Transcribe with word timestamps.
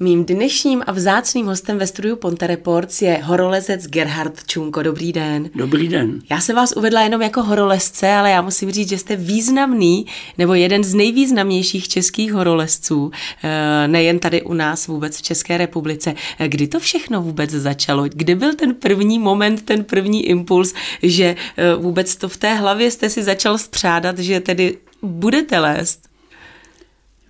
Mým 0.00 0.24
dnešním 0.24 0.82
a 0.86 0.92
vzácným 0.92 1.46
hostem 1.46 1.78
ve 1.78 1.86
studiu 1.86 2.16
Ponte 2.16 2.46
Reports 2.46 3.02
je 3.02 3.20
horolezec 3.22 3.86
Gerhard 3.86 4.46
Čunko. 4.46 4.82
Dobrý 4.82 5.12
den. 5.12 5.50
Dobrý 5.54 5.88
den. 5.88 6.20
Já 6.30 6.40
se 6.40 6.54
vás 6.54 6.72
uvedla 6.72 7.02
jenom 7.02 7.22
jako 7.22 7.42
horolezce, 7.42 8.12
ale 8.12 8.30
já 8.30 8.42
musím 8.42 8.70
říct, 8.70 8.88
že 8.88 8.98
jste 8.98 9.16
významný 9.16 10.06
nebo 10.38 10.54
jeden 10.54 10.84
z 10.84 10.94
nejvýznamnějších 10.94 11.88
českých 11.88 12.32
horolezců, 12.32 13.10
eh, 13.44 13.88
nejen 13.88 14.18
tady 14.18 14.42
u 14.42 14.54
nás 14.54 14.86
vůbec 14.86 15.16
v 15.16 15.22
České 15.22 15.58
republice. 15.58 16.14
Kdy 16.46 16.68
to 16.68 16.80
všechno 16.80 17.22
vůbec 17.22 17.50
začalo? 17.50 18.04
Kdy 18.08 18.34
byl 18.34 18.54
ten 18.54 18.74
první 18.74 19.18
moment, 19.18 19.62
ten 19.62 19.84
první 19.84 20.26
impuls, 20.26 20.74
že 21.02 21.36
eh, 21.56 21.74
vůbec 21.74 22.16
to 22.16 22.28
v 22.28 22.36
té 22.36 22.54
hlavě 22.54 22.90
jste 22.90 23.10
si 23.10 23.22
začal 23.22 23.58
spřádat, 23.58 24.18
že 24.18 24.40
tedy 24.40 24.78
budete 25.02 25.58
lézt? 25.58 26.08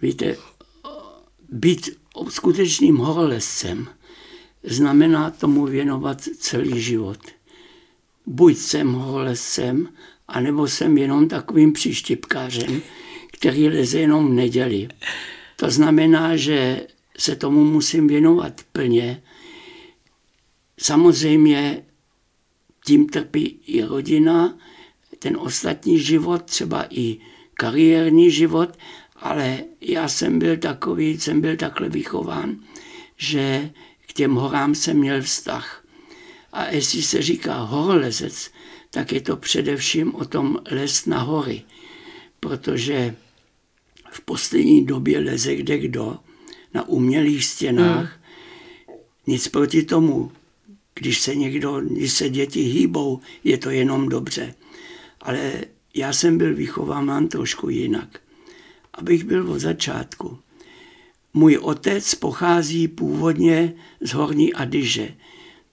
Víte, 0.03 0.37
být 1.49 1.91
skutečným 2.29 2.97
horolezcem 2.97 3.89
znamená 4.63 5.31
tomu 5.31 5.67
věnovat 5.67 6.21
celý 6.39 6.81
život. 6.81 7.19
Buď 8.27 8.57
jsem 8.57 8.93
horolezcem, 8.93 9.89
anebo 10.29 10.69
jsem 10.69 10.99
jenom 10.99 11.29
takovým 11.29 11.73
příštěpkářem, 11.73 12.83
který 13.33 13.69
leze 13.69 13.99
jenom 13.99 14.31
v 14.31 14.35
neděli. 14.35 14.89
To 15.57 15.71
znamená, 15.71 16.37
že 16.37 16.87
se 17.19 17.37
tomu 17.37 17.65
musím 17.65 18.09
věnovat 18.09 18.61
plně. 18.73 19.23
Samozřejmě 20.79 21.85
tím 22.87 23.09
trpí 23.09 23.61
i 23.67 23.83
rodina, 23.83 24.59
ten 25.19 25.37
ostatní 25.37 25.99
život, 25.99 26.43
třeba 26.43 26.87
i 26.91 27.17
kariérní 27.55 28.31
život, 28.31 28.79
ale 29.19 29.65
já 29.81 30.09
jsem 30.09 30.39
byl 30.39 30.57
takový, 30.57 31.21
jsem 31.21 31.41
byl 31.41 31.57
takhle 31.57 31.89
vychován, 31.89 32.57
že 33.17 33.71
k 34.07 34.13
těm 34.13 34.35
horám 34.35 34.75
jsem 34.75 34.97
měl 34.97 35.23
vztah. 35.23 35.85
A 36.53 36.67
jestli 36.67 37.03
se 37.03 37.23
říká 37.23 37.61
horolezec, 37.61 38.51
tak 38.91 39.13
je 39.13 39.21
to 39.21 39.37
především 39.37 40.15
o 40.15 40.25
tom 40.25 40.59
les 40.71 41.07
na 41.07 41.19
hory, 41.23 41.63
protože 42.41 43.17
v 44.11 44.21
poslední 44.21 44.87
době 44.87 45.19
leze 45.19 45.57
kde 45.57 45.79
kdo 45.79 46.19
na 46.75 46.89
umělých 46.89 47.45
stěnách. 47.45 48.19
Hmm. 48.89 48.97
Nic 49.27 49.49
proti 49.49 49.83
tomu. 49.83 50.33
Když 50.95 51.21
se 51.21 51.35
někdo, 51.35 51.81
když 51.81 52.13
se 52.13 52.29
děti 52.29 52.61
hýbou, 52.61 53.21
je 53.45 53.59
to 53.59 53.71
jenom 53.71 54.09
dobře. 54.09 54.55
Ale 55.21 55.53
já 55.95 56.13
jsem 56.13 56.39
byl 56.39 56.55
vychován 56.55 57.29
trošku 57.29 57.69
jinak 57.69 58.21
abych 58.97 59.25
byl 59.25 59.53
od 59.53 59.59
začátku. 59.59 60.39
Můj 61.35 61.59
otec 61.59 62.15
pochází 62.15 62.89
původně 62.89 63.75
z 64.01 64.13
Horní 64.13 64.55
Adyže, 64.55 65.15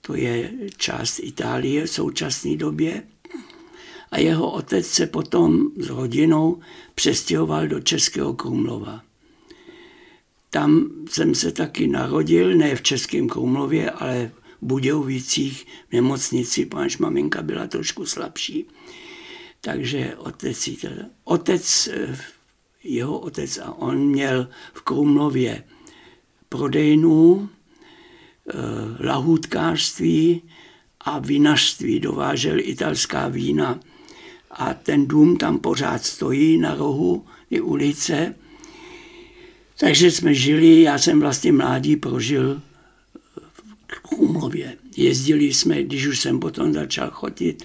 to 0.02 0.16
je 0.16 0.52
část 0.77 1.19
Itálie 1.19 1.85
v 1.85 1.89
současné 1.89 2.55
době. 2.55 3.03
A 4.11 4.19
jeho 4.19 4.51
otec 4.51 4.88
se 4.88 5.07
potom 5.07 5.71
s 5.77 5.89
rodinou 5.89 6.59
přestěhoval 6.95 7.67
do 7.67 7.79
Českého 7.79 8.33
Krumlova. 8.33 9.03
Tam 10.49 10.89
jsem 11.09 11.35
se 11.35 11.51
taky 11.51 11.88
narodil, 11.88 12.55
ne 12.55 12.75
v 12.75 12.81
Českém 12.81 13.29
Krumlově, 13.29 13.91
ale 13.91 14.31
v 14.61 14.66
Budějovicích 14.66 15.66
v 15.89 15.94
nemocnici, 15.94 16.66
protože 16.66 16.97
maminka 16.99 17.41
byla 17.41 17.67
trošku 17.67 18.05
slabší. 18.05 18.66
Takže 19.61 20.16
otec, 20.17 20.69
otec 21.23 21.88
eh, 21.88 22.17
jeho 22.84 23.20
otec 23.20 23.58
a 23.58 23.73
on 23.73 23.98
měl 23.98 24.50
v 24.73 24.81
Krumlově 24.81 25.64
prodejnu, 26.50 27.50
eh, 27.50 28.53
lahůdkářství 29.08 30.42
a 31.02 31.20
vinařství. 31.20 32.00
Dovážel 32.00 32.59
italská 32.59 33.28
vína 33.28 33.80
a 34.52 34.74
ten 34.74 35.07
dům 35.07 35.38
tam 35.38 35.59
pořád 35.59 36.06
stojí 36.06 36.57
na 36.57 36.75
rohu 36.75 37.25
i 37.50 37.62
ulice. 37.62 38.35
Takže 39.80 40.12
jsme 40.12 40.34
žili, 40.34 40.81
já 40.81 40.97
jsem 40.97 41.19
vlastně 41.19 41.52
mládí 41.52 41.96
prožil 41.96 42.62
v 43.90 44.00
Krumlově. 44.00 44.78
Jezdili 44.97 45.53
jsme, 45.53 45.84
když 45.84 46.07
už 46.07 46.19
jsem 46.19 46.40
potom 46.40 46.74
začal 46.74 47.09
chodit, 47.12 47.63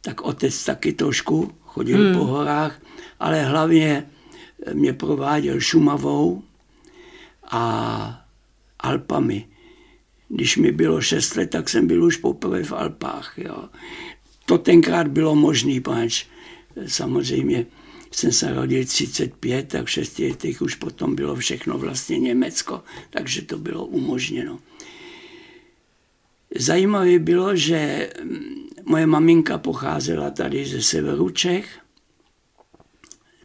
tak 0.00 0.20
otec 0.20 0.64
taky 0.64 0.92
trošku 0.92 1.52
chodil 1.64 1.98
hmm. 1.98 2.18
po 2.18 2.24
horách, 2.24 2.80
ale 3.20 3.44
hlavně 3.44 4.06
mě 4.72 4.92
prováděl 4.92 5.60
Šumavou 5.60 6.42
a 7.50 8.26
Alpami. 8.80 9.48
Když 10.28 10.56
mi 10.56 10.72
bylo 10.72 11.00
šest 11.00 11.36
let, 11.36 11.50
tak 11.50 11.68
jsem 11.68 11.86
byl 11.86 12.04
už 12.04 12.16
poprvé 12.16 12.62
v 12.62 12.72
Alpách. 12.72 13.34
Jo. 13.36 13.68
To 14.46 14.58
tenkrát 14.58 15.08
bylo 15.08 15.34
možné, 15.34 15.80
pač 15.80 16.26
samozřejmě 16.86 17.66
jsem 18.10 18.32
se 18.32 18.54
rodil 18.54 18.84
35, 18.84 19.68
tak 19.68 19.86
v 19.86 19.90
šesti 19.90 20.28
letech 20.28 20.62
už 20.62 20.74
potom 20.74 21.14
bylo 21.14 21.36
všechno 21.36 21.78
vlastně 21.78 22.18
Německo, 22.18 22.82
takže 23.10 23.42
to 23.42 23.58
bylo 23.58 23.86
umožněno. 23.86 24.58
Zajímavé 26.56 27.18
bylo, 27.18 27.56
že 27.56 28.10
moje 28.84 29.06
maminka 29.06 29.58
pocházela 29.58 30.30
tady 30.30 30.66
ze 30.66 30.82
severu 30.82 31.30
Čech 31.30 31.79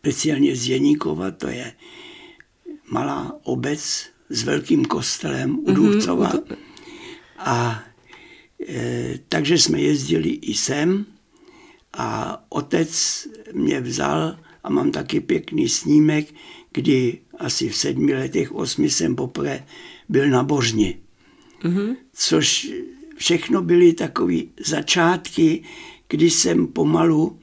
speciálně 0.05 0.55
z 0.55 0.67
Jeníkova, 0.67 1.31
to 1.31 1.47
je 1.47 1.73
malá 2.91 3.39
obec 3.43 4.05
s 4.29 4.43
velkým 4.43 4.85
kostelem 4.85 5.59
u 5.59 5.71
Důvcova. 5.73 6.29
Mm-hmm. 6.29 6.57
A 7.38 7.83
e, 8.67 9.19
takže 9.29 9.57
jsme 9.57 9.81
jezdili 9.81 10.29
i 10.29 10.53
sem 10.53 11.05
a 11.93 12.38
otec 12.49 12.91
mě 13.53 13.81
vzal 13.81 14.38
a 14.63 14.69
mám 14.69 14.91
taky 14.91 15.19
pěkný 15.19 15.69
snímek, 15.69 16.33
kdy 16.72 17.19
asi 17.39 17.69
v 17.69 17.75
sedmi 17.75 18.13
letech, 18.13 18.51
osmi 18.51 18.89
jsem 18.89 19.16
poprvé 19.16 19.66
byl 20.09 20.29
na 20.29 20.43
Božni. 20.43 21.01
Mm-hmm. 21.63 21.95
Což 22.13 22.72
všechno 23.16 23.61
byly 23.61 23.93
takové 23.93 24.53
začátky, 24.66 25.63
kdy 26.07 26.29
jsem 26.29 26.67
pomalu 26.67 27.39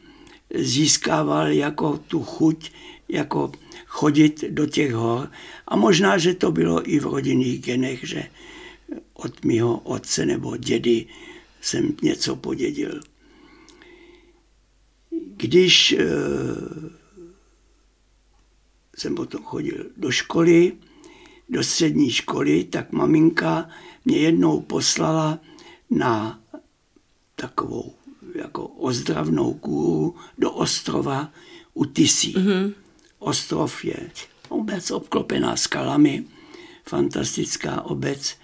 získával 0.54 1.52
jako 1.52 1.98
tu 1.98 2.22
chuť, 2.22 2.72
jako 3.08 3.52
chodit 3.86 4.44
do 4.48 4.66
těch 4.66 4.92
hor. 4.92 5.30
A 5.68 5.76
možná, 5.76 6.18
že 6.18 6.34
to 6.34 6.52
bylo 6.52 6.90
i 6.90 6.98
v 6.98 7.04
rodinných 7.04 7.62
genech, 7.62 8.08
že 8.08 8.28
od 9.14 9.44
mého 9.44 9.78
otce 9.78 10.26
nebo 10.26 10.56
dědy 10.56 11.06
jsem 11.60 11.96
něco 12.02 12.36
podědil. 12.36 13.00
Když 15.36 15.92
e, 15.92 16.06
jsem 18.96 19.14
potom 19.14 19.44
chodil 19.44 19.90
do 19.96 20.10
školy, 20.10 20.72
do 21.48 21.62
střední 21.62 22.10
školy, 22.10 22.64
tak 22.64 22.92
maminka 22.92 23.68
mě 24.04 24.16
jednou 24.16 24.60
poslala 24.60 25.38
na 25.90 26.40
takovou 27.36 27.94
jako 28.34 28.66
ozdravnou 28.66 29.54
kůru 29.54 30.14
do 30.38 30.50
ostrova 30.50 31.32
u 31.74 31.84
Tisí. 31.84 32.34
Mm-hmm. 32.34 32.72
Ostrov 33.18 33.84
je 33.84 33.96
obec 34.48 34.90
obklopená 34.90 35.56
skalami, 35.56 36.24
fantastická 36.86 37.82
obec. 37.82 38.36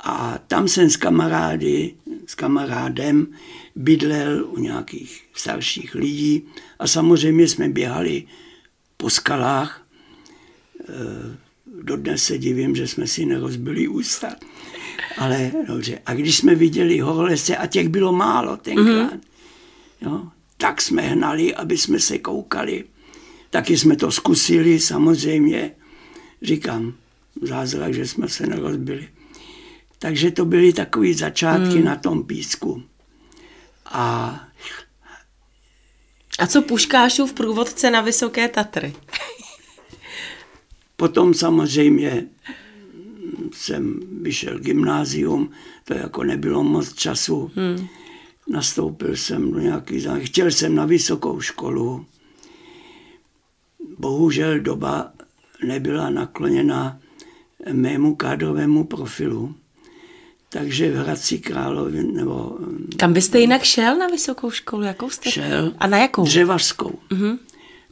A 0.00 0.38
tam 0.48 0.68
jsem 0.68 0.90
s 0.90 0.96
kamarády, 0.96 1.94
s 2.26 2.34
kamarádem 2.34 3.26
bydlel 3.76 4.44
u 4.48 4.60
nějakých 4.60 5.24
starších 5.34 5.94
lidí 5.94 6.42
a 6.78 6.86
samozřejmě 6.86 7.48
jsme 7.48 7.68
běhali 7.68 8.24
po 8.96 9.10
skalách. 9.10 9.86
E, 10.80 11.36
dodnes 11.82 12.24
se 12.24 12.38
divím, 12.38 12.76
že 12.76 12.88
jsme 12.88 13.06
si 13.06 13.26
nerozbili 13.26 13.88
ústa. 13.88 14.36
Ale 15.18 15.52
dobře. 15.66 15.98
A 16.06 16.14
když 16.14 16.36
jsme 16.36 16.54
viděli 16.54 16.98
horolezce, 16.98 17.56
a 17.56 17.66
těch 17.66 17.88
bylo 17.88 18.12
málo 18.12 18.56
tenkrát, 18.56 19.12
mm-hmm. 19.12 19.29
Jo? 20.00 20.28
Tak 20.56 20.82
jsme 20.82 21.02
hnali, 21.02 21.54
aby 21.54 21.78
jsme 21.78 22.00
se 22.00 22.18
koukali. 22.18 22.84
Taky 23.50 23.78
jsme 23.78 23.96
to 23.96 24.10
zkusili, 24.10 24.80
samozřejmě. 24.80 25.72
Říkám, 26.42 26.94
zázrak, 27.42 27.94
že 27.94 28.06
jsme 28.06 28.28
se 28.28 28.46
nerozbili. 28.46 29.08
Takže 29.98 30.30
to 30.30 30.44
byly 30.44 30.72
takové 30.72 31.14
začátky 31.14 31.74
hmm. 31.74 31.84
na 31.84 31.96
tom 31.96 32.24
písku. 32.24 32.82
A 33.86 34.40
a 36.38 36.46
co 36.46 36.62
Puškášův 36.62 37.32
průvodce 37.32 37.90
na 37.90 38.00
Vysoké 38.00 38.48
Tatry? 38.48 38.94
Potom 40.96 41.34
samozřejmě 41.34 42.26
jsem 43.52 44.00
vyšel 44.22 44.58
gymnázium, 44.58 45.50
to 45.84 45.94
jako 45.94 46.24
nebylo 46.24 46.64
moc 46.64 46.94
času. 46.94 47.50
Hmm 47.54 47.88
nastoupil 48.50 49.16
jsem 49.16 49.52
do 49.52 49.58
nějaký, 49.60 50.06
chtěl 50.18 50.50
jsem 50.50 50.74
na 50.74 50.86
vysokou 50.86 51.40
školu. 51.40 52.06
Bohužel 53.98 54.60
doba 54.60 55.12
nebyla 55.64 56.10
nakloněna 56.10 56.98
mému 57.72 58.14
kádrovému 58.14 58.84
profilu. 58.84 59.54
Takže 60.48 60.92
v 60.92 60.96
Hradci 60.96 61.38
Královi, 61.38 62.02
nebo... 62.02 62.58
Kam 62.96 63.12
byste 63.12 63.40
jinak 63.40 63.62
šel 63.62 63.96
na 63.96 64.06
vysokou 64.06 64.50
školu? 64.50 64.82
Jakou 64.82 65.10
jste? 65.10 65.30
Šel. 65.30 65.72
A 65.78 65.86
na 65.86 65.98
jakou? 65.98 66.24
Dřevařskou. 66.24 66.98
Mm-hmm. 67.10 67.38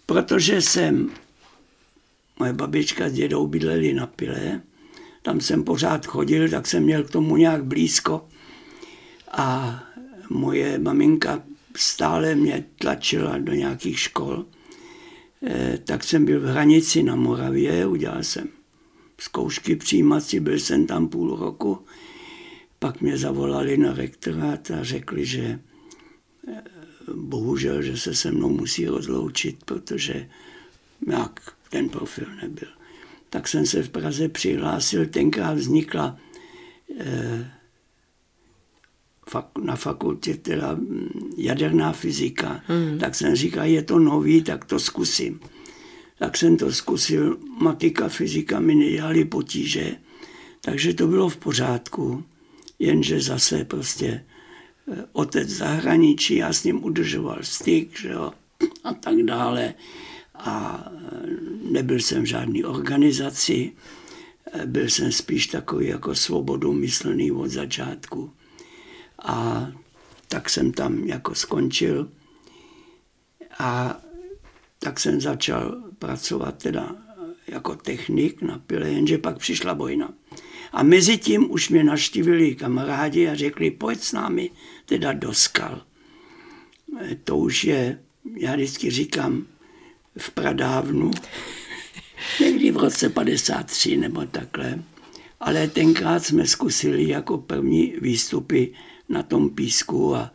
Protože 0.06 0.62
jsem, 0.62 1.10
moje 2.38 2.52
babička 2.52 3.08
s 3.08 3.12
dědou 3.12 3.46
bydleli 3.46 3.94
na 3.94 4.06
Pile, 4.06 4.60
tam 5.22 5.40
jsem 5.40 5.64
pořád 5.64 6.06
chodil, 6.06 6.48
tak 6.48 6.66
jsem 6.66 6.82
měl 6.82 7.04
k 7.04 7.10
tomu 7.10 7.36
nějak 7.36 7.64
blízko. 7.64 8.28
A 9.32 9.78
moje 10.30 10.78
maminka 10.78 11.42
stále 11.76 12.34
mě 12.34 12.64
tlačila 12.78 13.38
do 13.38 13.52
nějakých 13.52 13.98
škol. 13.98 14.44
E, 15.46 15.78
tak 15.78 16.04
jsem 16.04 16.24
byl 16.24 16.40
v 16.40 16.44
hranici 16.44 17.02
na 17.02 17.16
Moravě, 17.16 17.86
udělal 17.86 18.22
jsem 18.22 18.48
zkoušky 19.20 19.76
přijímací, 19.76 20.40
byl 20.40 20.58
jsem 20.58 20.86
tam 20.86 21.08
půl 21.08 21.36
roku. 21.36 21.78
Pak 22.78 23.00
mě 23.00 23.18
zavolali 23.18 23.76
na 23.76 23.92
rektorát 23.92 24.70
a 24.70 24.84
řekli, 24.84 25.26
že 25.26 25.42
e, 25.42 25.60
bohužel, 27.14 27.82
že 27.82 27.96
se 27.96 28.14
se 28.14 28.30
mnou 28.30 28.48
musí 28.48 28.86
rozloučit, 28.86 29.64
protože 29.64 30.28
jak 31.06 31.40
ten 31.70 31.88
profil 31.88 32.26
nebyl. 32.42 32.68
Tak 33.30 33.48
jsem 33.48 33.66
se 33.66 33.82
v 33.82 33.88
Praze 33.88 34.28
přihlásil, 34.28 35.06
tenkrát 35.06 35.54
vznikla 35.54 36.16
e, 37.00 37.57
na 39.62 39.76
fakultě 39.76 40.34
teda 40.34 40.74
mm, 40.74 41.08
jaderná 41.36 41.92
fyzika, 41.92 42.60
hmm. 42.66 42.98
tak 42.98 43.14
jsem 43.14 43.34
říkal, 43.34 43.64
je 43.64 43.82
to 43.82 43.98
nový, 43.98 44.42
tak 44.42 44.64
to 44.64 44.80
zkusím. 44.80 45.40
Tak 46.18 46.36
jsem 46.36 46.56
to 46.56 46.72
zkusil, 46.72 47.38
matika, 47.60 48.08
fyzika 48.08 48.60
mi 48.60 48.74
nedělali 48.74 49.24
potíže, 49.24 49.96
takže 50.60 50.94
to 50.94 51.06
bylo 51.06 51.28
v 51.28 51.36
pořádku, 51.36 52.24
jenže 52.78 53.20
zase 53.20 53.64
prostě 53.64 54.24
eh, 54.92 55.04
otec 55.12 55.48
zahraničí, 55.48 56.36
já 56.36 56.52
s 56.52 56.64
ním 56.64 56.84
udržoval 56.84 57.38
styk, 57.42 58.00
že 58.00 58.08
jo, 58.08 58.32
a 58.84 58.94
tak 58.94 59.22
dále. 59.22 59.74
A 60.34 60.86
eh, 60.86 61.26
nebyl 61.70 62.00
jsem 62.00 62.22
v 62.22 62.26
žádné 62.26 62.64
organizaci, 62.64 63.72
eh, 64.52 64.66
byl 64.66 64.88
jsem 64.90 65.12
spíš 65.12 65.46
takový 65.46 65.86
jako 65.86 66.14
svobodu 66.14 66.72
myslný 66.72 67.32
od 67.32 67.48
začátku. 67.48 68.30
A 69.22 69.68
tak 70.28 70.50
jsem 70.50 70.72
tam 70.72 70.98
jako 70.98 71.34
skončil 71.34 72.08
a 73.58 74.00
tak 74.78 75.00
jsem 75.00 75.20
začal 75.20 75.82
pracovat 75.98 76.62
teda 76.62 76.96
jako 77.46 77.74
technik 77.74 78.42
na 78.42 78.58
pile, 78.58 78.90
jenže 78.90 79.18
pak 79.18 79.38
přišla 79.38 79.72
vojna. 79.72 80.12
A 80.72 80.82
mezi 80.82 81.18
tím 81.18 81.50
už 81.50 81.68
mě 81.68 81.84
naštívili 81.84 82.54
kamarádi 82.54 83.28
a 83.28 83.34
řekli, 83.34 83.70
pojď 83.70 84.00
s 84.00 84.12
námi 84.12 84.50
teda 84.86 85.12
do 85.12 85.34
skal. 85.34 85.82
E, 87.00 87.14
to 87.14 87.36
už 87.36 87.64
je, 87.64 88.00
já 88.36 88.54
vždycky 88.54 88.90
říkám, 88.90 89.46
v 90.18 90.30
pradávnu, 90.30 91.10
někdy 92.40 92.70
v 92.70 92.76
roce 92.76 93.08
53 93.08 93.96
nebo 93.96 94.26
takhle. 94.26 94.82
Ale 95.40 95.68
tenkrát 95.68 96.24
jsme 96.24 96.46
zkusili 96.46 97.08
jako 97.08 97.38
první 97.38 97.94
výstupy 98.00 98.72
na 99.08 99.22
tom 99.22 99.50
písku 99.50 100.16
a 100.16 100.32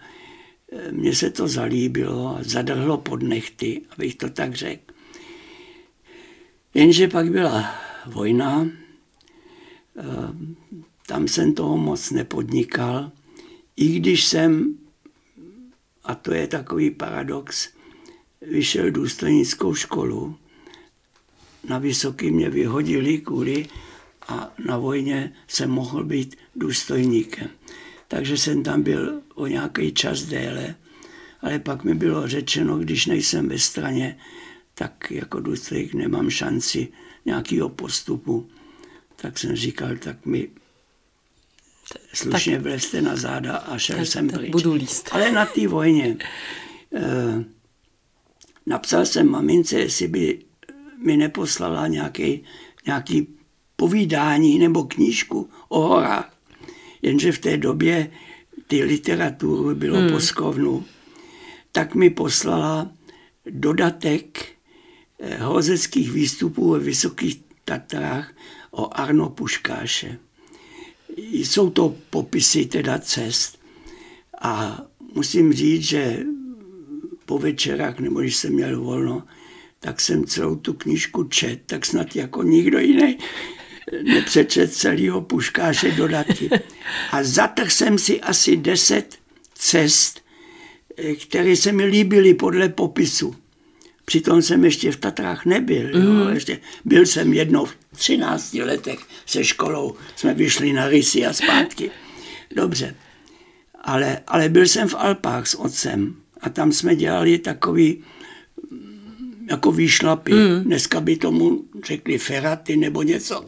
e, 0.71 0.91
mně 0.91 1.15
se 1.15 1.29
to 1.29 1.47
zalíbilo 1.47 2.37
a 2.37 2.43
zadrhlo 2.43 2.97
pod 2.97 3.23
nechty, 3.23 3.81
abych 3.89 4.15
to 4.15 4.29
tak 4.29 4.55
řekl. 4.55 4.93
Jenže 6.73 7.07
pak 7.07 7.31
byla 7.31 7.75
vojna, 8.05 8.61
e, 8.61 8.71
tam 11.07 11.27
jsem 11.27 11.53
toho 11.53 11.77
moc 11.77 12.11
nepodnikal, 12.11 13.11
i 13.75 13.99
když 13.99 14.25
jsem, 14.25 14.77
a 16.03 16.15
to 16.15 16.33
je 16.33 16.47
takový 16.47 16.91
paradox, 16.91 17.69
vyšel 18.41 18.91
důstojnickou 18.91 19.73
školu, 19.73 20.35
na 21.69 21.77
vysoký 21.79 22.31
mě 22.31 22.49
vyhodili 22.49 23.17
kvůli 23.17 23.67
a 24.27 24.53
na 24.65 24.77
vojně 24.77 25.33
jsem 25.47 25.71
mohl 25.71 26.03
být 26.03 26.35
důstojníkem 26.55 27.49
takže 28.13 28.37
jsem 28.37 28.63
tam 28.63 28.83
byl 28.83 29.21
o 29.35 29.47
nějaký 29.47 29.91
čas 29.91 30.21
déle, 30.21 30.75
ale 31.41 31.59
pak 31.59 31.83
mi 31.83 31.93
bylo 31.93 32.27
řečeno, 32.27 32.77
když 32.77 33.05
nejsem 33.05 33.49
ve 33.49 33.59
straně, 33.59 34.17
tak 34.73 35.11
jako 35.11 35.39
důstojník 35.39 35.93
nemám 35.93 36.29
šanci 36.29 36.87
nějakého 37.25 37.69
postupu. 37.69 38.49
Tak 39.15 39.39
jsem 39.39 39.55
říkal, 39.55 39.97
tak 39.97 40.25
mi 40.25 40.49
slušně 42.13 42.53
tak, 42.53 42.61
vlezte 42.61 43.01
na 43.01 43.15
záda 43.15 43.57
a 43.57 43.77
šel 43.77 43.97
tak, 43.97 44.07
jsem 44.07 44.29
pryč. 44.29 44.51
Budu 44.51 44.73
líst. 44.73 45.09
Ale 45.11 45.31
na 45.31 45.45
té 45.45 45.67
vojně 45.67 46.17
eh, 46.95 47.43
napsal 48.65 49.05
jsem 49.05 49.29
mamince, 49.29 49.79
jestli 49.79 50.07
by 50.07 50.39
mi 51.05 51.17
neposlala 51.17 51.87
nějaký, 51.87 52.43
nějaký 52.85 53.27
povídání 53.75 54.59
nebo 54.59 54.83
knížku 54.83 55.49
o 55.69 55.81
horách 55.81 56.32
jenže 57.03 57.31
v 57.31 57.39
té 57.39 57.57
době 57.57 58.11
ty 58.67 58.83
literaturu 58.83 59.75
bylo 59.75 59.97
hmm. 59.97 60.11
poskovnu, 60.11 60.85
tak 61.71 61.95
mi 61.95 62.09
poslala 62.09 62.91
dodatek 63.49 64.45
eh, 65.19 65.37
hozeckých 65.37 66.11
výstupů 66.11 66.69
ve 66.69 66.79
Vysokých 66.79 67.41
Tatrách 67.65 68.33
o 68.71 68.99
Arno 68.99 69.29
Puškáše. 69.29 70.19
Jsou 71.31 71.69
to 71.69 71.95
popisy 72.09 72.65
teda 72.65 72.99
cest 72.99 73.59
a 74.41 74.81
musím 75.13 75.53
říct, 75.53 75.83
že 75.83 76.19
po 77.25 77.39
večerách, 77.39 77.99
nebo 77.99 78.21
když 78.21 78.35
jsem 78.35 78.53
měl 78.53 78.81
volno, 78.81 79.23
tak 79.79 80.01
jsem 80.01 80.25
celou 80.25 80.55
tu 80.55 80.73
knížku 80.73 81.23
čet, 81.23 81.59
tak 81.65 81.85
snad 81.85 82.15
jako 82.15 82.43
nikdo 82.43 82.79
jiný 82.79 83.17
nepřečet 84.03 84.73
celého 84.73 85.21
puškáše 85.21 85.91
dodatky. 85.91 86.49
A 87.11 87.23
zatrhl 87.23 87.69
jsem 87.69 87.97
si 87.97 88.21
asi 88.21 88.57
deset 88.57 89.17
cest, 89.53 90.21
eh, 90.97 91.15
které 91.15 91.55
se 91.55 91.71
mi 91.71 91.85
líbily 91.85 92.33
podle 92.33 92.69
popisu. 92.69 93.35
Přitom 94.05 94.41
jsem 94.41 94.65
ještě 94.65 94.91
v 94.91 94.97
Tatrách 94.97 95.45
nebyl. 95.45 95.83
Mm. 95.83 96.05
Jo. 96.05 96.11
Mhm. 96.13 96.33
Ještě 96.33 96.59
byl 96.85 97.05
jsem 97.05 97.33
jednou 97.33 97.65
v 97.65 97.75
13 97.95 98.53
letech 98.53 98.99
se 99.25 99.43
školou. 99.43 99.95
Jsme 100.15 100.33
vyšli 100.33 100.73
na 100.73 100.87
rysy 100.87 101.25
a 101.25 101.33
zpátky. 101.33 101.91
Dobře. 102.55 102.95
Ale, 103.81 104.19
ale 104.27 104.49
byl 104.49 104.67
jsem 104.67 104.87
v 104.87 104.95
Alpách 104.95 105.47
s 105.47 105.55
otcem 105.55 106.15
a 106.41 106.49
tam 106.49 106.71
jsme 106.71 106.95
dělali 106.95 107.37
takový 107.37 108.03
mm, 108.71 109.47
jako 109.49 109.71
výšlapy. 109.71 110.33
Mm. 110.33 110.63
Dneska 110.63 111.01
by 111.01 111.15
tomu 111.15 111.63
řekli 111.85 112.17
feraty 112.17 112.77
nebo 112.77 113.03
něco 113.03 113.45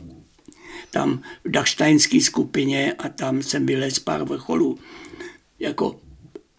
tam 0.95 1.21
v 1.43 1.49
Dachsteinské 1.51 2.21
skupině 2.21 2.93
a 2.93 3.09
tam 3.09 3.43
jsem 3.43 3.65
vylez 3.65 3.99
pár 3.99 4.23
vrcholů. 4.23 4.79
Jako 5.59 5.99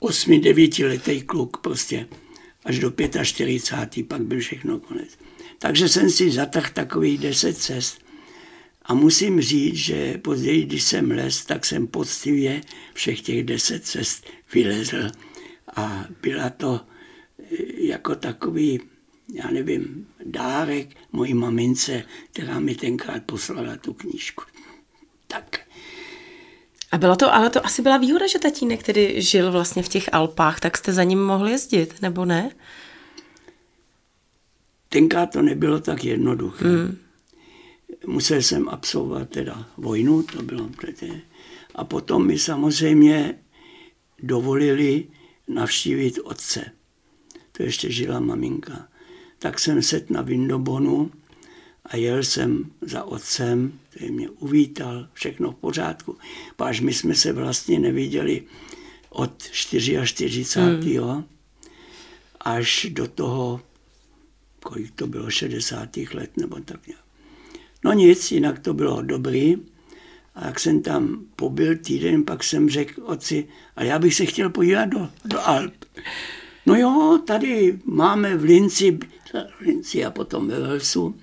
8-9 0.00 0.88
letý 0.88 1.22
kluk 1.22 1.56
prostě. 1.56 2.06
Až 2.64 2.78
do 2.78 2.92
45. 3.22 4.08
pak 4.08 4.22
byl 4.22 4.40
všechno 4.40 4.80
konec. 4.80 5.08
Takže 5.58 5.88
jsem 5.88 6.10
si 6.10 6.30
zatrhl 6.30 6.68
takových 6.72 7.18
10 7.18 7.58
cest. 7.58 7.98
A 8.82 8.94
musím 8.94 9.40
říct, 9.40 9.76
že 9.76 10.18
později, 10.18 10.64
když 10.64 10.82
jsem 10.82 11.10
les, 11.10 11.44
tak 11.44 11.66
jsem 11.66 11.86
poctivě 11.86 12.60
všech 12.94 13.20
těch 13.20 13.44
deset 13.44 13.86
cest 13.86 14.26
vylezl. 14.54 15.10
A 15.76 16.04
byla 16.22 16.50
to 16.50 16.80
eh, 16.80 17.56
jako 17.78 18.14
takový 18.14 18.80
já 19.34 19.50
nevím, 19.50 20.08
dárek 20.24 20.88
mojí 21.12 21.34
mamince, 21.34 22.02
která 22.32 22.60
mi 22.60 22.74
tenkrát 22.74 23.22
poslala 23.26 23.76
tu 23.76 23.94
knížku. 23.94 24.44
Tak. 25.26 25.60
A 26.92 26.98
bylo 26.98 27.16
to, 27.16 27.34
ale 27.34 27.50
to 27.50 27.66
asi 27.66 27.82
byla 27.82 27.96
výhoda, 27.96 28.26
že 28.26 28.38
tatínek, 28.38 28.80
který 28.80 29.22
žil 29.22 29.52
vlastně 29.52 29.82
v 29.82 29.88
těch 29.88 30.14
Alpách, 30.14 30.60
tak 30.60 30.76
jste 30.76 30.92
za 30.92 31.04
ním 31.04 31.24
mohl 31.24 31.48
jezdit, 31.48 32.02
nebo 32.02 32.24
ne? 32.24 32.50
Tenkrát 34.88 35.26
to 35.26 35.42
nebylo 35.42 35.80
tak 35.80 36.04
jednoduché. 36.04 36.64
Mm. 36.64 36.98
Musel 38.06 38.42
jsem 38.42 38.68
absolvovat 38.68 39.30
teda 39.30 39.68
vojnu, 39.76 40.22
to 40.22 40.42
bylo 40.42 40.68
předtím. 40.68 41.22
A 41.74 41.84
potom 41.84 42.26
mi 42.26 42.38
samozřejmě 42.38 43.38
dovolili 44.22 45.06
navštívit 45.48 46.18
otce. 46.18 46.64
To 47.52 47.62
ještě 47.62 47.92
žila 47.92 48.20
maminka 48.20 48.88
tak 49.38 49.58
jsem 49.58 49.82
set 49.82 50.10
na 50.10 50.22
Vindobonu 50.22 51.10
a 51.84 51.96
jel 51.96 52.22
jsem 52.22 52.64
za 52.80 53.04
otcem, 53.04 53.78
který 53.90 54.10
mě 54.10 54.30
uvítal, 54.30 55.08
všechno 55.12 55.52
v 55.52 55.54
pořádku. 55.54 56.16
Páž 56.56 56.80
my 56.80 56.94
jsme 56.94 57.14
se 57.14 57.32
vlastně 57.32 57.78
neviděli 57.78 58.42
od 59.10 59.42
44. 59.50 60.44
Hmm. 60.60 61.24
až 62.40 62.86
do 62.90 63.08
toho, 63.08 63.60
kolik 64.60 64.92
to 64.94 65.06
bylo, 65.06 65.30
60. 65.30 65.96
let 65.96 66.36
nebo 66.36 66.60
tak 66.60 66.86
nějak. 66.86 67.06
No 67.84 67.92
nic, 67.92 68.32
jinak 68.32 68.58
to 68.58 68.74
bylo 68.74 69.02
dobrý. 69.02 69.56
A 70.34 70.46
jak 70.46 70.60
jsem 70.60 70.82
tam 70.82 71.24
pobyl 71.36 71.76
týden, 71.76 72.24
pak 72.24 72.44
jsem 72.44 72.70
řekl 72.70 73.02
otci, 73.04 73.48
ale 73.76 73.86
já 73.86 73.98
bych 73.98 74.14
se 74.14 74.26
chtěl 74.26 74.50
podívat 74.50 74.84
do, 74.84 75.08
do 75.24 75.48
Alp. 75.48 75.84
No 76.66 76.74
jo, 76.74 77.20
tady 77.26 77.78
máme 77.84 78.36
v 78.36 78.44
Linci, 78.44 78.98
Linci 79.60 80.04
a 80.04 80.10
potom 80.10 80.48
ve 80.48 80.60
Velsu, 80.60 81.14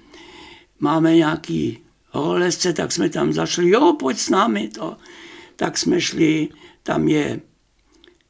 máme 0.79 1.15
nějaký 1.15 1.79
horolezce, 2.09 2.73
tak 2.73 2.91
jsme 2.91 3.09
tam 3.09 3.33
zašli, 3.33 3.69
jo, 3.69 3.95
pojď 3.99 4.17
s 4.17 4.29
námi 4.29 4.67
to. 4.67 4.97
Tak 5.55 5.77
jsme 5.77 6.01
šli, 6.01 6.49
tam 6.83 7.07
je, 7.07 7.41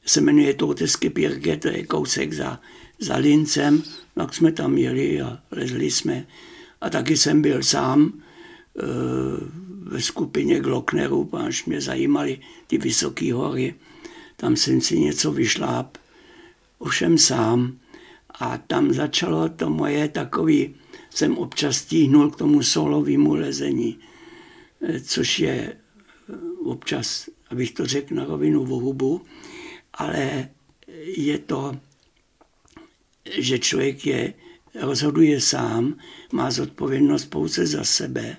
se 0.06 0.22
jmenuje 0.22 0.54
Toteské 0.54 1.10
Pirke, 1.10 1.58
to 1.58 1.68
je 1.68 1.86
kousek 1.86 2.34
za, 2.34 2.60
za 3.00 3.16
Lincem, 3.16 3.84
tak 4.16 4.34
jsme 4.34 4.52
tam 4.52 4.78
jeli 4.78 5.22
a 5.22 5.40
lezli 5.52 5.92
jsme. 5.92 6.28
A 6.82 6.90
taky 6.90 7.18
jsem 7.18 7.42
byl 7.42 7.64
sám 7.64 8.14
e, 8.14 8.22
ve 9.84 10.02
skupině 10.02 10.60
Glocknerů, 10.60 11.30
až 11.34 11.66
mě 11.66 11.82
zajímaly 11.82 12.40
ty 12.68 12.78
vysoké 12.78 13.34
hory. 13.34 13.76
Tam 14.38 14.56
jsem 14.56 14.82
si 14.82 15.00
něco 15.00 15.32
vyšláp, 15.32 15.98
ovšem 16.80 17.18
sám. 17.18 17.78
A 18.40 18.58
tam 18.58 18.94
začalo 18.94 19.50
to 19.50 19.70
moje 19.70 20.10
takový, 20.10 20.76
jsem 21.10 21.38
občas 21.38 21.86
tíhnul 21.86 22.32
k 22.32 22.36
tomu 22.36 22.64
solovému 22.64 23.34
lezení, 23.36 24.00
e, 24.82 25.00
což 25.00 25.40
je 25.40 25.54
e, 25.54 25.78
občas, 26.66 27.30
abych 27.50 27.72
to 27.72 27.86
řekl 27.86 28.16
na 28.16 28.26
rovinu 28.26 28.66
v 28.66 28.70
hubu, 28.70 29.22
ale 29.94 30.50
je 31.18 31.38
to 31.38 31.76
že 33.40 33.60
člověk 33.60 34.06
je, 34.06 34.34
rozhoduje 34.82 35.42
sám, 35.42 35.98
má 36.32 36.52
zodpovědnost 36.52 37.26
pouze 37.26 37.68
za 37.68 37.84
sebe. 37.84 38.38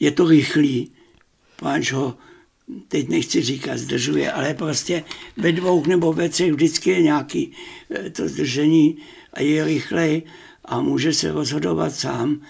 Je 0.00 0.10
to 0.10 0.28
rychlý, 0.28 0.92
páč 1.56 1.92
ho, 1.92 2.18
teď 2.88 3.08
nechci 3.08 3.42
říkat 3.42 3.78
zdržuje, 3.78 4.32
ale 4.32 4.54
prostě 4.54 5.04
ve 5.36 5.52
dvou 5.52 5.86
nebo 5.86 6.12
ve 6.12 6.28
třech 6.28 6.52
vždycky 6.52 6.90
je 6.90 7.02
nějaký 7.02 7.52
eh, 7.90 8.10
to 8.10 8.28
zdržení 8.28 8.96
a 9.32 9.42
je 9.42 9.64
rychlej 9.64 10.22
a 10.64 10.80
může 10.80 11.14
se 11.14 11.32
rozhodovat 11.32 11.94
sám 11.94 12.40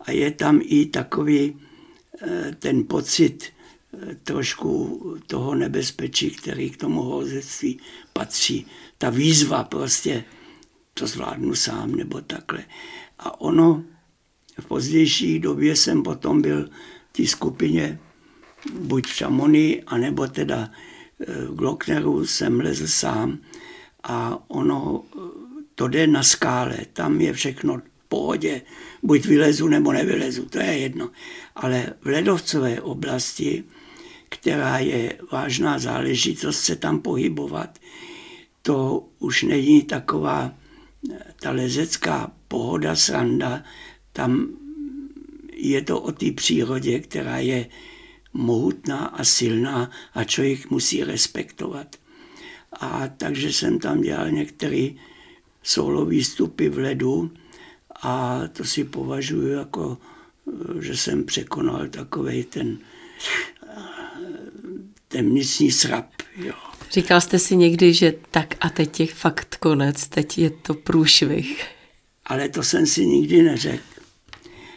a 0.00 0.10
je 0.10 0.30
tam 0.30 0.60
i 0.62 0.86
takový 0.86 1.56
eh, 2.22 2.56
ten 2.58 2.84
pocit 2.84 3.44
eh, 3.44 4.14
trošku 4.24 5.00
toho 5.26 5.54
nebezpečí, 5.54 6.30
který 6.30 6.70
k 6.70 6.76
tomu 6.76 7.02
hozectví 7.02 7.80
patří. 8.12 8.66
Ta 8.98 9.10
výzva 9.10 9.64
prostě 9.64 10.24
to 10.94 11.06
zvládnu 11.06 11.54
sám 11.54 11.94
nebo 11.94 12.20
takhle. 12.20 12.64
A 13.18 13.40
ono 13.40 13.84
v 14.60 14.66
pozdější 14.66 15.38
době 15.38 15.76
jsem 15.76 16.02
potom 16.02 16.42
byl 16.42 16.68
v 17.08 17.16
té 17.16 17.26
skupině 17.26 17.98
buď 18.72 19.06
v 19.06 19.14
Šamony, 19.14 19.82
anebo 19.86 20.26
teda 20.26 20.70
eh, 20.70 21.24
v 21.46 21.54
Glockneru 21.54 22.26
jsem 22.26 22.60
lezl 22.60 22.86
sám 22.86 23.38
a 24.02 24.38
ono 24.48 25.04
eh, 25.04 25.18
to 25.74 25.88
jde 25.88 26.06
na 26.06 26.22
skále, 26.22 26.76
tam 26.92 27.20
je 27.20 27.32
všechno 27.32 27.78
v 27.78 28.08
pohodě, 28.08 28.62
buď 29.02 29.26
vylezu 29.26 29.68
nebo 29.68 29.92
nevylezu, 29.92 30.44
to 30.44 30.58
je 30.58 30.78
jedno. 30.78 31.10
Ale 31.56 31.94
v 32.00 32.06
ledovcové 32.06 32.80
oblasti, 32.80 33.64
která 34.28 34.78
je 34.78 35.18
vážná 35.32 35.78
záležitost 35.78 36.60
se 36.60 36.76
tam 36.76 37.00
pohybovat, 37.00 37.78
to 38.62 39.08
už 39.18 39.42
není 39.42 39.82
taková 39.82 40.54
ta 41.40 41.50
lezecká 41.50 42.32
pohoda, 42.48 42.96
sranda, 42.96 43.64
tam 44.12 44.48
je 45.52 45.82
to 45.82 46.00
o 46.00 46.12
té 46.12 46.32
přírodě, 46.32 46.98
která 47.00 47.38
je 47.38 47.66
mohutná 48.38 48.98
a 48.98 49.24
silná 49.24 49.90
a 50.14 50.24
člověk 50.24 50.70
musí 50.70 51.04
respektovat. 51.04 51.96
A 52.72 53.08
takže 53.08 53.52
jsem 53.52 53.78
tam 53.78 54.00
dělal 54.00 54.30
některé 54.30 54.88
solo 55.62 56.04
výstupy 56.04 56.68
v 56.68 56.78
ledu 56.78 57.30
a 58.02 58.40
to 58.52 58.64
si 58.64 58.84
považuji 58.84 59.48
jako, 59.48 59.98
že 60.80 60.96
jsem 60.96 61.24
překonal 61.24 61.88
takový 61.88 62.44
ten 62.44 62.78
temnicní 65.08 65.72
srap. 65.72 66.06
Jo. 66.36 66.54
Říkal 66.90 67.20
jste 67.20 67.38
si 67.38 67.56
někdy, 67.56 67.94
že 67.94 68.14
tak 68.30 68.54
a 68.60 68.70
teď 68.70 69.00
je 69.00 69.06
fakt 69.06 69.56
konec, 69.56 70.08
teď 70.08 70.38
je 70.38 70.50
to 70.50 70.74
průšvih. 70.74 71.66
Ale 72.26 72.48
to 72.48 72.62
jsem 72.62 72.86
si 72.86 73.06
nikdy 73.06 73.42
neřekl. 73.42 73.82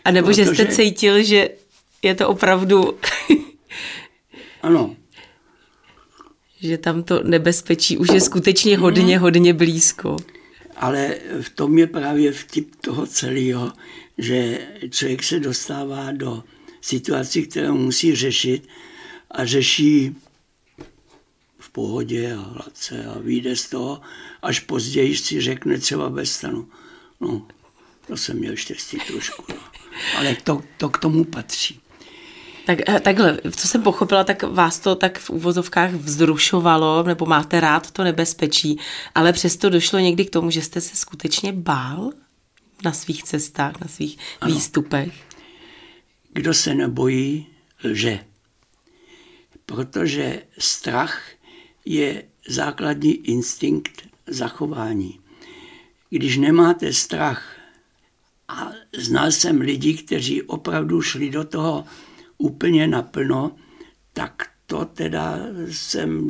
A 0.06 0.12
nebo 0.12 0.28
protože... 0.28 0.46
že 0.46 0.52
jste 0.52 0.68
cítil, 0.68 1.24
že 1.24 1.50
je 2.02 2.16
to 2.16 2.30
opravdu... 2.30 2.98
ano. 4.62 4.96
Že 6.60 6.78
tam 6.78 7.04
to 7.04 7.24
nebezpečí 7.24 7.98
už 7.98 8.08
je 8.14 8.22
skutečně 8.22 8.78
hodně, 8.78 9.16
mm. 9.16 9.22
hodně 9.22 9.54
blízko. 9.54 10.18
Ale 10.76 11.16
v 11.42 11.50
tom 11.50 11.78
je 11.78 11.88
právě 11.88 12.32
vtip 12.32 12.76
toho 12.76 13.08
celého, 13.08 13.72
že 14.18 14.60
člověk 14.90 15.24
se 15.24 15.40
dostává 15.40 16.12
do 16.12 16.44
situací, 16.82 17.48
které 17.48 17.72
musí 17.72 18.16
řešit 18.16 18.68
a 19.32 19.46
řeší 19.46 20.16
pohodě 21.72 22.34
a 22.34 22.42
hladce 22.42 23.06
a 23.06 23.20
vyjde 23.20 23.56
z 23.56 23.70
toho, 23.70 24.02
až 24.42 24.60
později 24.60 25.18
si 25.18 25.42
řekne 25.42 25.78
třeba 25.78 26.10
bez 26.10 26.32
stanu. 26.32 26.70
No, 27.22 27.48
to 28.08 28.18
jsem 28.18 28.38
měl 28.38 28.56
štěstí 28.56 28.98
trošku. 29.08 29.46
No. 29.50 29.56
Ale 30.18 30.36
to, 30.36 30.62
to 30.78 30.90
k 30.90 30.98
tomu 30.98 31.24
patří. 31.24 31.80
Tak, 32.66 32.90
eh, 32.90 33.00
takhle, 33.00 33.38
co 33.56 33.68
jsem 33.68 33.84
pochopila, 33.84 34.24
tak 34.24 34.44
vás 34.44 34.80
to 34.80 34.96
tak 34.96 35.20
v 35.20 35.30
úvozovkách 35.30 35.94
vzrušovalo, 35.94 37.04
nebo 37.04 37.26
máte 37.26 37.60
rád 37.60 37.92
to 37.92 38.04
nebezpečí, 38.04 38.80
ale 39.16 39.34
přesto 39.34 39.70
došlo 39.70 40.00
někdy 40.00 40.26
k 40.26 40.30
tomu, 40.30 40.52
že 40.52 40.62
jste 40.62 40.82
se 40.82 40.96
skutečně 40.96 41.54
bál 41.54 42.12
na 42.84 42.92
svých 42.92 43.24
cestách, 43.24 43.82
na 43.82 43.88
svých 43.88 44.18
ano. 44.42 44.56
výstupech. 44.56 45.14
Kdo 46.34 46.54
se 46.54 46.74
nebojí, 46.74 47.48
lže. 47.84 48.20
Protože 49.66 50.44
strach 50.58 51.22
je 51.86 52.24
základní 52.48 53.14
instinkt 53.14 54.08
zachování. 54.28 55.20
Když 56.10 56.38
nemáte 56.38 56.94
strach, 56.94 57.62
a 58.48 58.72
znal 58.98 59.32
jsem 59.32 59.62
lidi, 59.62 59.94
kteří 59.94 60.42
opravdu 60.42 61.02
šli 61.02 61.30
do 61.30 61.44
toho 61.44 61.86
úplně 62.42 62.88
naplno, 62.88 63.56
tak 64.14 64.48
to 64.66 64.86
teda 64.86 65.40
jsem 65.72 66.28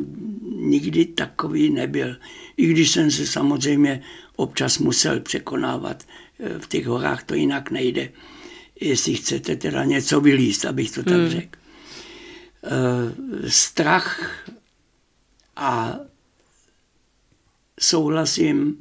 nikdy 0.56 1.04
takový 1.04 1.70
nebyl. 1.70 2.16
I 2.56 2.66
když 2.66 2.90
jsem 2.90 3.10
se 3.10 3.26
samozřejmě 3.26 4.02
občas 4.36 4.78
musel 4.78 5.20
překonávat 5.20 6.06
eh, 6.38 6.58
v 6.58 6.68
těch 6.68 6.86
horách, 6.86 7.22
to 7.22 7.34
jinak 7.34 7.70
nejde. 7.70 8.12
Jestli 8.80 9.14
chcete 9.14 9.56
teda 9.56 9.84
něco 9.84 10.20
vylíst, 10.20 10.64
abych 10.64 10.90
to 10.90 11.02
tak 11.02 11.14
hmm. 11.14 11.28
řekl. 11.28 11.58
Eh, 12.64 13.50
strach 13.50 14.46
a 15.56 15.98
souhlasím 17.80 18.76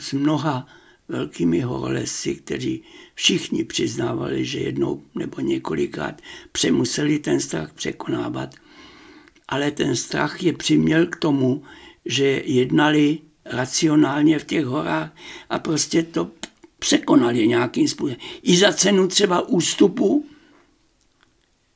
s 0.00 0.12
mnoha 0.12 0.66
velkými 1.08 1.60
horolezci, 1.60 2.34
kteří 2.34 2.84
všichni 3.22 3.64
přiznávali, 3.64 4.44
že 4.44 4.58
jednou 4.58 5.02
nebo 5.14 5.40
několikrát 5.40 6.22
přemuseli 6.52 7.18
ten 7.18 7.40
strach 7.40 7.72
překonávat. 7.72 8.54
Ale 9.48 9.70
ten 9.70 9.96
strach 9.96 10.42
je 10.42 10.52
přiměl 10.52 11.06
k 11.06 11.16
tomu, 11.16 11.62
že 12.04 12.42
jednali 12.44 13.18
racionálně 13.44 14.38
v 14.38 14.44
těch 14.44 14.64
horách 14.64 15.14
a 15.50 15.58
prostě 15.58 16.02
to 16.02 16.30
překonali 16.78 17.48
nějakým 17.48 17.88
způsobem. 17.88 18.16
I 18.42 18.56
za 18.56 18.72
cenu 18.72 19.08
třeba 19.08 19.48
ústupu, 19.48 20.26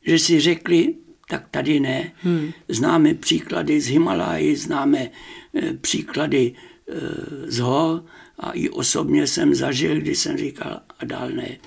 že 0.02 0.18
si 0.18 0.40
řekli, 0.40 0.94
tak 1.28 1.48
tady 1.50 1.80
ne. 1.80 2.12
Hmm. 2.22 2.50
Známe 2.68 3.14
příklady 3.14 3.80
z 3.80 3.86
Himalají, 3.86 4.56
známe 4.56 5.10
e, 5.54 5.72
příklady 5.72 6.52
e, 6.52 7.50
z 7.50 7.58
hor 7.58 8.04
a 8.38 8.50
i 8.50 8.68
osobně 8.68 9.26
jsem 9.26 9.54
zažil, 9.54 10.00
když 10.00 10.18
jsem 10.18 10.36
říkal 10.36 10.80
a 10.98 11.04
dál 11.04 11.30
ne, 11.30 11.58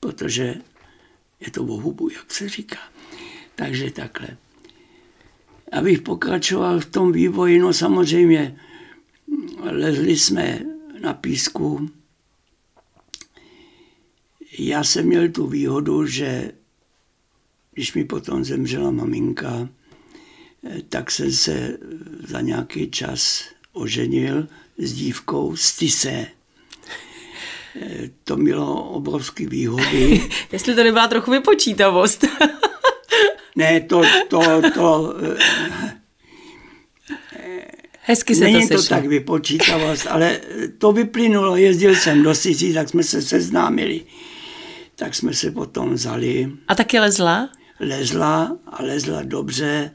protože 0.00 0.54
je 1.40 1.50
to 1.50 1.64
bohubu, 1.64 2.10
jak 2.10 2.32
se 2.32 2.48
říká. 2.48 2.78
Takže 3.54 3.90
takhle. 3.90 4.28
Abych 5.72 6.02
pokračoval 6.02 6.80
v 6.80 6.86
tom 6.86 7.12
vývoji, 7.12 7.58
no 7.58 7.72
samozřejmě 7.72 8.60
lezli 9.60 10.18
jsme 10.18 10.60
na 11.00 11.14
písku. 11.14 11.90
Já 14.58 14.84
jsem 14.84 15.06
měl 15.06 15.28
tu 15.28 15.46
výhodu, 15.46 16.06
že 16.06 16.52
když 17.72 17.94
mi 17.94 18.04
potom 18.04 18.44
zemřela 18.44 18.90
maminka, 18.90 19.68
tak 20.88 21.10
jsem 21.10 21.32
se 21.32 21.78
za 22.28 22.40
nějaký 22.40 22.90
čas 22.90 23.44
oženil 23.72 24.48
s 24.78 24.92
dívkou 24.92 25.56
z 25.56 25.76
Tise. 25.76 26.26
To 28.24 28.36
mělo 28.36 28.82
obrovské 28.82 29.46
výhody. 29.46 30.30
Jestli 30.52 30.74
to 30.74 30.84
nebyla 30.84 31.08
trochu 31.08 31.30
vypočítavost. 31.30 32.24
ne, 33.56 33.80
to, 33.80 34.02
to, 34.28 34.40
to... 34.74 35.14
Hezky 38.02 38.34
se 38.34 38.44
Není 38.44 38.68
to, 38.68 38.76
to 38.76 38.82
tak 38.82 39.06
vypočítavost, 39.06 40.06
ale 40.06 40.40
to 40.78 40.92
vyplynulo. 40.92 41.56
Jezdil 41.56 41.94
jsem 41.94 42.22
do 42.22 42.34
Sicí, 42.34 42.74
tak 42.74 42.88
jsme 42.88 43.02
se 43.02 43.22
seznámili. 43.22 44.04
Tak 44.96 45.14
jsme 45.14 45.34
se 45.34 45.50
potom 45.50 45.94
vzali. 45.94 46.52
A 46.68 46.74
taky 46.74 46.98
lezla? 46.98 47.48
Lezla 47.80 48.56
a 48.66 48.82
lezla 48.82 49.22
dobře. 49.22 49.90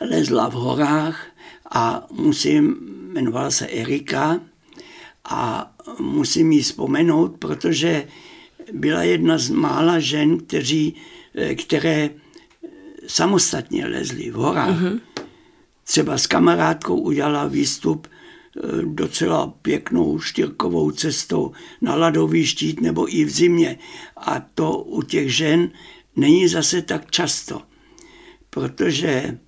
Lezla 0.00 0.48
v 0.48 0.52
horách 0.52 1.26
a 1.70 2.06
musím, 2.10 2.76
jmenovala 3.08 3.50
se 3.50 3.66
Erika 3.66 4.40
a 5.24 5.71
musím 5.98 6.52
jí 6.52 6.62
vzpomenout, 6.62 7.36
protože 7.38 8.06
byla 8.72 9.02
jedna 9.02 9.38
z 9.38 9.50
mála 9.50 9.98
žen, 9.98 10.38
kteří, 10.38 10.94
které 11.58 12.10
samostatně 13.06 13.86
lezly 13.86 14.30
v 14.30 14.34
horách. 14.34 14.82
Mm-hmm. 14.82 15.00
Třeba 15.84 16.18
s 16.18 16.26
kamarádkou 16.26 17.00
udělala 17.00 17.46
výstup 17.46 18.06
eh, 18.06 18.60
docela 18.82 19.46
pěknou 19.46 20.20
štyrkovou 20.20 20.90
cestou 20.90 21.52
na 21.80 21.94
ladový 21.94 22.46
štít 22.46 22.80
nebo 22.80 23.14
i 23.14 23.24
v 23.24 23.30
zimě. 23.30 23.78
A 24.16 24.40
to 24.40 24.78
u 24.78 25.02
těch 25.02 25.34
žen 25.34 25.70
není 26.16 26.48
zase 26.48 26.82
tak 26.82 27.10
často, 27.10 27.62
protože 28.50 29.38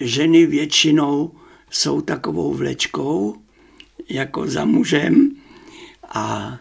ženy 0.00 0.46
většinou 0.46 1.32
jsou 1.70 2.00
takovou 2.00 2.54
vlečkou, 2.54 3.36
jako 4.08 4.46
za 4.46 4.64
mužem, 4.64 5.36
a, 6.08 6.58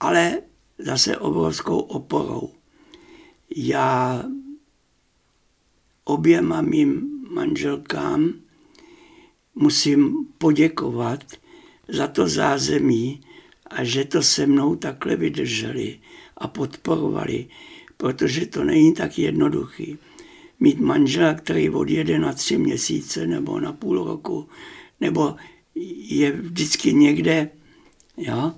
ale 0.00 0.42
zase 0.78 1.16
obrovskou 1.16 1.78
oporou. 1.78 2.50
Já 3.56 4.24
oběma 6.04 6.62
mým 6.62 7.08
manželkám 7.30 8.32
musím 9.54 10.26
poděkovat 10.38 11.24
za 11.88 12.06
to 12.06 12.28
zázemí 12.28 13.20
a 13.66 13.84
že 13.84 14.04
to 14.04 14.22
se 14.22 14.46
mnou 14.46 14.76
takhle 14.76 15.16
vydrželi 15.16 16.00
a 16.36 16.48
podporovali, 16.48 17.46
protože 17.96 18.46
to 18.46 18.64
není 18.64 18.94
tak 18.94 19.18
jednoduchý. 19.18 19.98
Mít 20.60 20.80
manžela, 20.80 21.34
který 21.34 21.70
odjede 21.70 22.18
na 22.18 22.32
tři 22.32 22.58
měsíce 22.58 23.26
nebo 23.26 23.60
na 23.60 23.72
půl 23.72 24.04
roku, 24.04 24.48
nebo 25.00 25.36
je 26.08 26.32
vždycky 26.32 26.92
někde, 26.92 27.48
jo, 28.16 28.52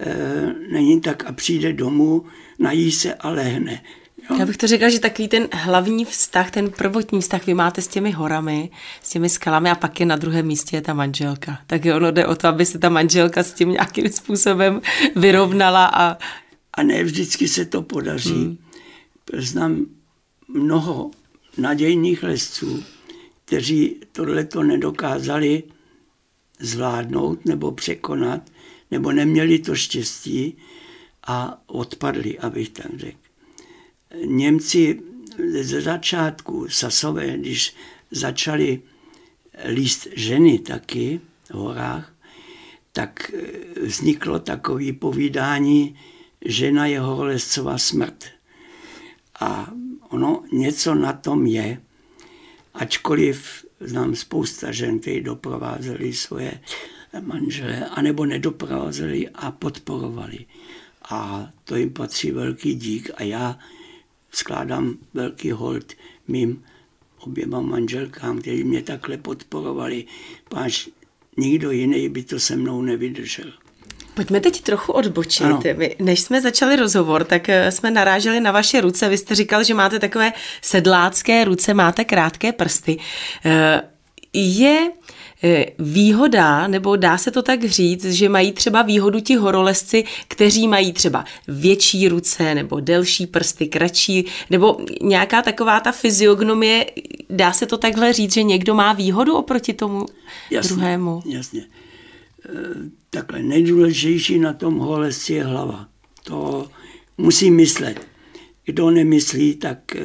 e, 0.00 0.54
není 0.72 1.00
tak 1.00 1.26
a 1.26 1.32
přijde 1.32 1.72
domů, 1.72 2.24
nají 2.58 2.92
se 2.92 3.14
a 3.14 3.30
lehne. 3.30 3.82
Jo? 4.30 4.36
Já 4.38 4.46
bych 4.46 4.56
to 4.56 4.66
řekla, 4.66 4.88
že 4.88 5.00
takový 5.00 5.28
ten 5.28 5.48
hlavní 5.52 6.04
vztah, 6.04 6.50
ten 6.50 6.70
prvotní 6.70 7.20
vztah 7.20 7.46
vy 7.46 7.54
máte 7.54 7.82
s 7.82 7.88
těmi 7.88 8.10
horami, 8.10 8.70
s 9.02 9.10
těmi 9.10 9.28
skalami 9.28 9.70
a 9.70 9.74
pak 9.74 10.00
je 10.00 10.06
na 10.06 10.16
druhém 10.16 10.46
místě 10.46 10.76
je 10.76 10.80
ta 10.80 10.94
manželka. 10.94 11.58
Tak 11.66 11.82
ono 11.96 12.10
jde 12.10 12.26
o 12.26 12.36
to, 12.36 12.48
aby 12.48 12.66
se 12.66 12.78
ta 12.78 12.88
manželka 12.88 13.42
s 13.42 13.52
tím 13.52 13.70
nějakým 13.70 14.08
způsobem 14.12 14.80
vyrovnala 15.16 15.86
a... 15.86 16.18
A 16.74 16.82
ne 16.82 17.04
vždycky 17.04 17.48
se 17.48 17.64
to 17.64 17.82
podaří. 17.82 18.34
Hmm. 18.34 18.56
Znám 19.32 19.86
mnoho 20.48 21.10
nadějných 21.58 22.22
lesců, 22.22 22.84
kteří 23.44 23.96
tohleto 24.12 24.62
nedokázali 24.62 25.62
zvládnout 26.60 27.44
nebo 27.44 27.72
překonat, 27.72 28.50
nebo 28.90 29.12
neměli 29.12 29.58
to 29.58 29.74
štěstí 29.74 30.56
a 31.26 31.62
odpadli, 31.66 32.38
abych 32.38 32.70
tak 32.70 32.96
řekl. 32.96 33.18
Němci 34.24 35.00
ze 35.60 35.80
začátku 35.80 36.68
Sasové, 36.68 37.38
když 37.38 37.74
začali 38.10 38.82
líst 39.68 40.06
ženy 40.16 40.58
taky 40.58 41.20
v 41.50 41.54
horách, 41.54 42.14
tak 42.92 43.32
vzniklo 43.82 44.38
takové 44.38 44.92
povídání 44.92 45.96
žena 46.44 46.86
je 46.86 47.00
horolezcová 47.00 47.78
smrt. 47.78 48.24
A 49.40 49.72
ono 50.08 50.42
něco 50.52 50.94
na 50.94 51.12
tom 51.12 51.46
je, 51.46 51.80
ačkoliv 52.74 53.64
znám 53.80 54.14
spousta 54.16 54.72
žen, 54.72 54.98
které 54.98 55.20
doprovázeli 55.20 56.12
svoje 56.12 56.60
manžele, 57.20 57.86
anebo 57.86 58.26
nedoprovázeli 58.26 59.28
a 59.28 59.50
podporovali. 59.50 60.46
A 61.10 61.50
to 61.64 61.76
jim 61.76 61.90
patří 61.90 62.30
velký 62.30 62.74
dík 62.74 63.10
a 63.14 63.22
já 63.22 63.58
skládám 64.30 64.98
velký 65.14 65.50
hold 65.50 65.92
mým 66.28 66.64
oběma 67.18 67.60
manželkám, 67.60 68.38
kteří 68.38 68.64
mě 68.64 68.82
takhle 68.82 69.16
podporovali, 69.16 70.04
páč 70.48 70.88
nikdo 71.36 71.70
jiný 71.70 72.08
by 72.08 72.22
to 72.22 72.40
se 72.40 72.56
mnou 72.56 72.82
nevydržel. 72.82 73.52
Pojďme 74.14 74.40
teď 74.40 74.60
trochu 74.60 74.92
odbočit. 74.92 75.46
Ano. 75.46 75.60
než 75.98 76.20
jsme 76.20 76.40
začali 76.40 76.76
rozhovor, 76.76 77.24
tak 77.24 77.48
eh, 77.48 77.70
jsme 77.70 77.90
naráželi 77.90 78.40
na 78.40 78.52
vaše 78.52 78.80
ruce. 78.80 79.08
Vy 79.08 79.18
jste 79.18 79.34
říkal, 79.34 79.64
že 79.64 79.74
máte 79.74 79.98
takové 79.98 80.32
sedlácké 80.62 81.44
ruce, 81.44 81.74
máte 81.74 82.04
krátké 82.04 82.52
prsty. 82.52 82.98
Eh, 83.44 83.82
je 84.32 84.90
E, 85.44 85.66
výhoda, 85.78 86.66
nebo 86.66 86.96
dá 86.96 87.18
se 87.18 87.30
to 87.30 87.42
tak 87.42 87.64
říct, 87.64 88.04
že 88.04 88.28
mají 88.28 88.52
třeba 88.52 88.82
výhodu 88.82 89.20
ti 89.20 89.36
horolezci, 89.36 90.04
kteří 90.28 90.68
mají 90.68 90.92
třeba 90.92 91.24
větší 91.48 92.08
ruce 92.08 92.54
nebo 92.54 92.80
delší 92.80 93.26
prsty, 93.26 93.66
kratší, 93.66 94.26
nebo 94.50 94.76
nějaká 95.02 95.42
taková 95.42 95.80
ta 95.80 95.92
fyziognomie, 95.92 96.86
dá 97.30 97.52
se 97.52 97.66
to 97.66 97.78
takhle 97.78 98.12
říct, 98.12 98.32
že 98.34 98.42
někdo 98.42 98.74
má 98.74 98.92
výhodu 98.92 99.36
oproti 99.36 99.72
tomu 99.72 100.06
jasně, 100.50 100.76
druhému? 100.76 101.22
Jasně. 101.26 101.60
E, 101.60 101.64
takhle 103.10 103.42
nejdůležitější 103.42 104.38
na 104.38 104.52
tom 104.52 104.78
horolezci 104.78 105.32
je 105.32 105.44
hlava. 105.44 105.88
To 106.22 106.68
musí 107.18 107.50
myslet. 107.50 108.06
Kdo 108.64 108.90
nemyslí, 108.90 109.54
tak 109.54 109.96
e, 109.96 110.02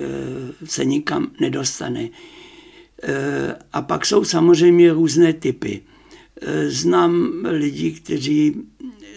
se 0.66 0.86
nikam 0.86 1.32
nedostane. 1.40 2.10
Eh, 3.04 3.56
a 3.74 3.82
pak 3.82 4.06
jsou 4.06 4.24
samozřejmě 4.24 4.94
různé 4.94 5.34
typy. 5.34 5.82
Eh, 6.42 6.70
znám 6.70 7.46
lidi, 7.50 7.92
kteří 7.92 8.56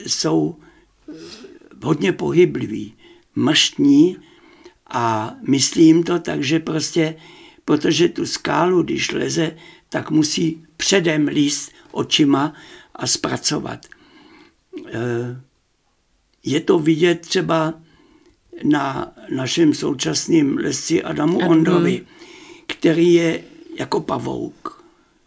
jsou 0.07 0.57
eh, 1.09 1.15
hodně 1.83 2.13
pohybliví, 2.13 2.95
maštní 3.35 4.17
a 4.87 5.35
myslím 5.49 6.03
to 6.03 6.19
tak, 6.19 6.45
že 6.45 6.59
prostě, 6.59 7.17
protože 7.65 8.09
tu 8.09 8.27
skálu, 8.27 8.83
když 8.83 9.13
leze, 9.13 9.57
tak 9.89 10.11
musí 10.11 10.65
předem 10.77 11.29
líst 11.29 11.73
očima 11.91 12.55
a 12.97 13.07
zpracovat. 13.07 13.87
Je 16.45 16.61
to 16.61 16.79
vidět 16.79 17.21
třeba 17.21 17.75
na 18.65 19.13
našem 19.29 19.75
současném 19.75 20.57
lesci 20.57 21.03
Adamu 21.03 21.39
Ondrovi, 21.39 22.07
který 22.67 23.13
je 23.13 23.45
jako 23.79 24.01
pavouk, 24.01 24.85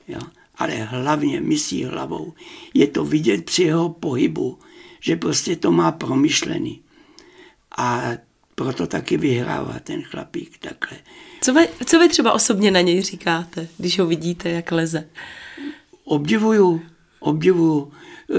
jo? 0.07 0.19
ale 0.55 0.75
hlavně 0.75 1.41
myslí 1.41 1.83
hlavou. 1.83 2.33
Je 2.73 2.87
to 2.87 3.05
vidět 3.05 3.45
při 3.45 3.63
jeho 3.63 3.89
pohybu, 3.89 4.59
že 4.99 5.15
prostě 5.15 5.55
to 5.55 5.71
má 5.71 5.91
promyšlený. 5.91 6.81
A 7.77 8.11
proto 8.55 8.87
taky 8.87 9.17
vyhrává 9.17 9.79
ten 9.79 10.03
chlapík 10.03 10.57
takhle. 10.57 10.97
Co 11.41 11.53
vy, 11.53 11.67
co 11.85 11.99
vy 11.99 12.09
třeba 12.09 12.31
osobně 12.31 12.71
na 12.71 12.81
něj 12.81 13.01
říkáte, 13.01 13.67
když 13.77 13.99
ho 13.99 14.05
vidíte, 14.05 14.49
jak 14.49 14.71
leze? 14.71 15.09
Obdivuju, 16.03 16.81
obdivuju. 17.19 17.91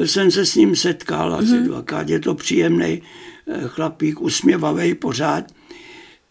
Jsem 0.04 0.30
se 0.30 0.46
s 0.46 0.54
ním 0.54 0.76
setkal 0.76 1.34
asi 1.34 1.52
mm-hmm. 1.52 1.66
dvakrát. 1.66 2.08
Je 2.08 2.20
to 2.20 2.34
příjemný 2.34 3.02
eh, 3.46 3.60
chlapík, 3.66 4.20
usměvavý 4.20 4.94
pořád. 4.94 5.44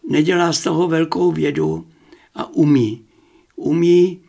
Nedělá 0.08 0.52
z 0.52 0.62
toho 0.62 0.88
velkou 0.88 1.32
vědu 1.32 1.86
a 2.34 2.54
umí 2.54 3.06
umí. 3.56 4.20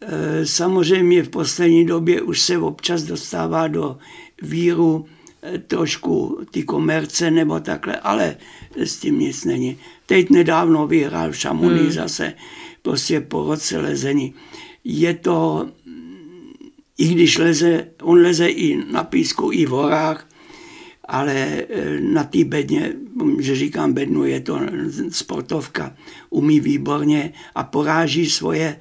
E, 0.00 0.46
samozřejmě 0.46 1.22
v 1.22 1.28
poslední 1.28 1.86
době 1.86 2.22
už 2.22 2.40
se 2.40 2.58
občas 2.58 3.02
dostává 3.02 3.68
do 3.68 3.98
víru 4.42 5.06
e, 5.42 5.58
trošku 5.58 6.40
ty 6.50 6.62
komerce 6.62 7.30
nebo 7.30 7.60
takhle, 7.60 7.96
ale 7.96 8.36
s 8.76 8.96
tím 8.96 9.18
nic 9.18 9.44
není. 9.44 9.78
Teď 10.06 10.30
nedávno 10.30 10.86
vyhrál 10.86 11.30
v 11.30 11.36
Šamoní 11.36 11.78
hmm. 11.78 11.92
zase 11.92 12.34
prostě 12.82 13.20
po 13.20 13.46
roce 13.46 13.78
lezení. 13.78 14.34
Je 14.84 15.14
to, 15.14 15.68
i 16.98 17.08
když 17.08 17.38
leze, 17.38 17.86
on 18.02 18.22
leze 18.22 18.48
i 18.48 18.92
na 18.92 19.04
písku, 19.04 19.50
i 19.52 19.66
v 19.66 19.70
horách, 19.70 20.28
ale 21.08 21.34
e, 21.34 22.00
na 22.00 22.24
té 22.24 22.44
bedně, 22.44 22.92
že 23.40 23.56
říkám 23.56 23.92
bednu, 23.92 24.24
je 24.24 24.40
to 24.40 24.60
sportovka, 25.10 25.96
umí 26.30 26.60
výborně 26.60 27.32
a 27.54 27.64
poráží 27.64 28.30
svoje 28.30 28.76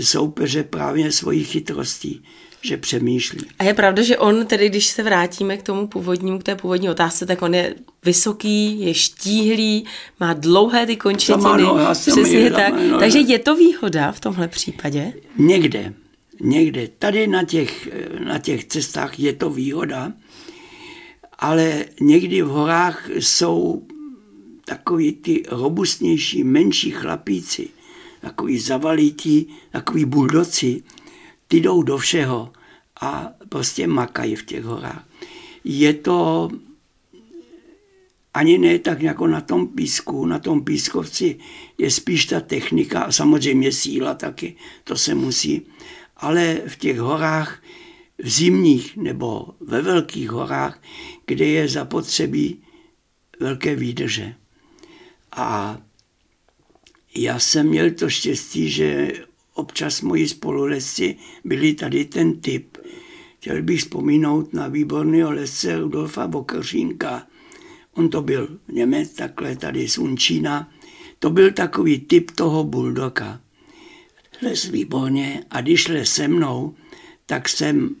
soupeře 0.00 0.62
právě 0.62 1.12
svojí 1.12 1.44
chytrostí. 1.44 2.22
že 2.64 2.76
přemýšlí. 2.76 3.40
A 3.58 3.64
je 3.64 3.74
pravda, 3.74 4.02
že 4.02 4.18
on 4.18 4.46
tedy, 4.46 4.68
když 4.68 4.86
se 4.86 5.02
vrátíme 5.02 5.56
k 5.56 5.62
tomu 5.62 5.86
původnímu, 5.86 6.38
k 6.38 6.42
té 6.42 6.54
původní 6.56 6.90
otázce, 6.90 7.26
tak 7.26 7.42
on 7.42 7.54
je 7.54 7.74
vysoký, 8.04 8.80
je 8.80 8.94
štíhlý, 8.94 9.84
má 10.20 10.32
dlouhé 10.32 10.86
ty 10.86 10.96
končetiny. 10.96 11.42
Sama, 11.42 11.56
no, 11.56 11.78
já 11.78 11.94
Přesně 11.94 12.38
je, 12.38 12.50
tak. 12.50 12.74
no, 12.90 12.98
Takže 12.98 13.18
je 13.18 13.38
to 13.38 13.56
výhoda 13.56 14.12
v 14.12 14.20
tomhle 14.20 14.48
případě? 14.48 15.12
Někde, 15.38 15.94
někde. 16.42 16.88
Tady 16.98 17.26
na 17.26 17.44
těch, 17.44 17.88
na 18.24 18.38
těch 18.38 18.64
cestách 18.64 19.20
je 19.20 19.32
to 19.32 19.50
výhoda, 19.50 20.12
ale 21.38 21.84
někdy 22.00 22.42
v 22.42 22.46
horách 22.46 23.10
jsou 23.14 23.86
takový 24.64 25.12
ty 25.12 25.42
robustnější, 25.48 26.44
menší 26.44 26.90
chlapíci, 26.90 27.68
takový 28.20 28.58
zavalití, 28.58 29.48
takový 29.70 30.04
buldoci, 30.04 30.82
ty 31.48 31.60
jdou 31.60 31.82
do 31.82 31.98
všeho 31.98 32.52
a 33.00 33.32
prostě 33.48 33.86
makají 33.86 34.34
v 34.34 34.44
těch 34.44 34.64
horách. 34.64 35.08
Je 35.64 35.94
to 35.94 36.50
ani 38.34 38.58
ne 38.58 38.78
tak 38.78 39.02
jako 39.02 39.26
na 39.26 39.40
tom 39.40 39.68
písku, 39.68 40.26
na 40.26 40.38
tom 40.38 40.64
pískovci 40.64 41.38
je 41.78 41.90
spíš 41.90 42.26
ta 42.26 42.40
technika 42.40 43.00
a 43.00 43.12
samozřejmě 43.12 43.72
síla 43.72 44.14
taky, 44.14 44.56
to 44.84 44.96
se 44.96 45.14
musí, 45.14 45.66
ale 46.16 46.60
v 46.66 46.76
těch 46.76 46.98
horách, 46.98 47.62
v 48.18 48.28
zimních 48.28 48.96
nebo 48.96 49.48
ve 49.60 49.82
velkých 49.82 50.30
horách, 50.30 50.82
kde 51.26 51.44
je 51.44 51.68
zapotřebí 51.68 52.62
velké 53.40 53.76
výdrže. 53.76 54.34
A 55.32 55.78
já 57.14 57.38
jsem 57.38 57.68
měl 57.68 57.90
to 57.90 58.10
štěstí, 58.10 58.70
že 58.70 59.12
občas 59.54 60.00
moji 60.00 60.28
spolulesci 60.28 61.16
byli 61.44 61.74
tady 61.74 62.04
ten 62.04 62.40
typ. 62.40 62.78
Chtěl 63.38 63.62
bych 63.62 63.80
vzpomínout 63.80 64.52
na 64.52 64.68
výborného 64.68 65.30
lesce 65.30 65.78
Rudolfa 65.78 66.26
Bokršínka. 66.26 67.26
On 67.94 68.08
to 68.08 68.22
byl 68.22 68.58
Němec, 68.68 69.12
takhle 69.12 69.56
tady 69.56 69.88
z 69.88 69.98
Unčína. 69.98 70.70
To 71.18 71.30
byl 71.30 71.52
takový 71.52 71.98
typ 71.98 72.30
toho 72.30 72.64
buldoka. 72.64 73.40
Les 74.42 74.64
výborně 74.64 75.44
a 75.50 75.60
když 75.60 75.88
les 75.88 76.14
se 76.14 76.28
mnou, 76.28 76.74
tak 77.26 77.48
jsem 77.48 77.96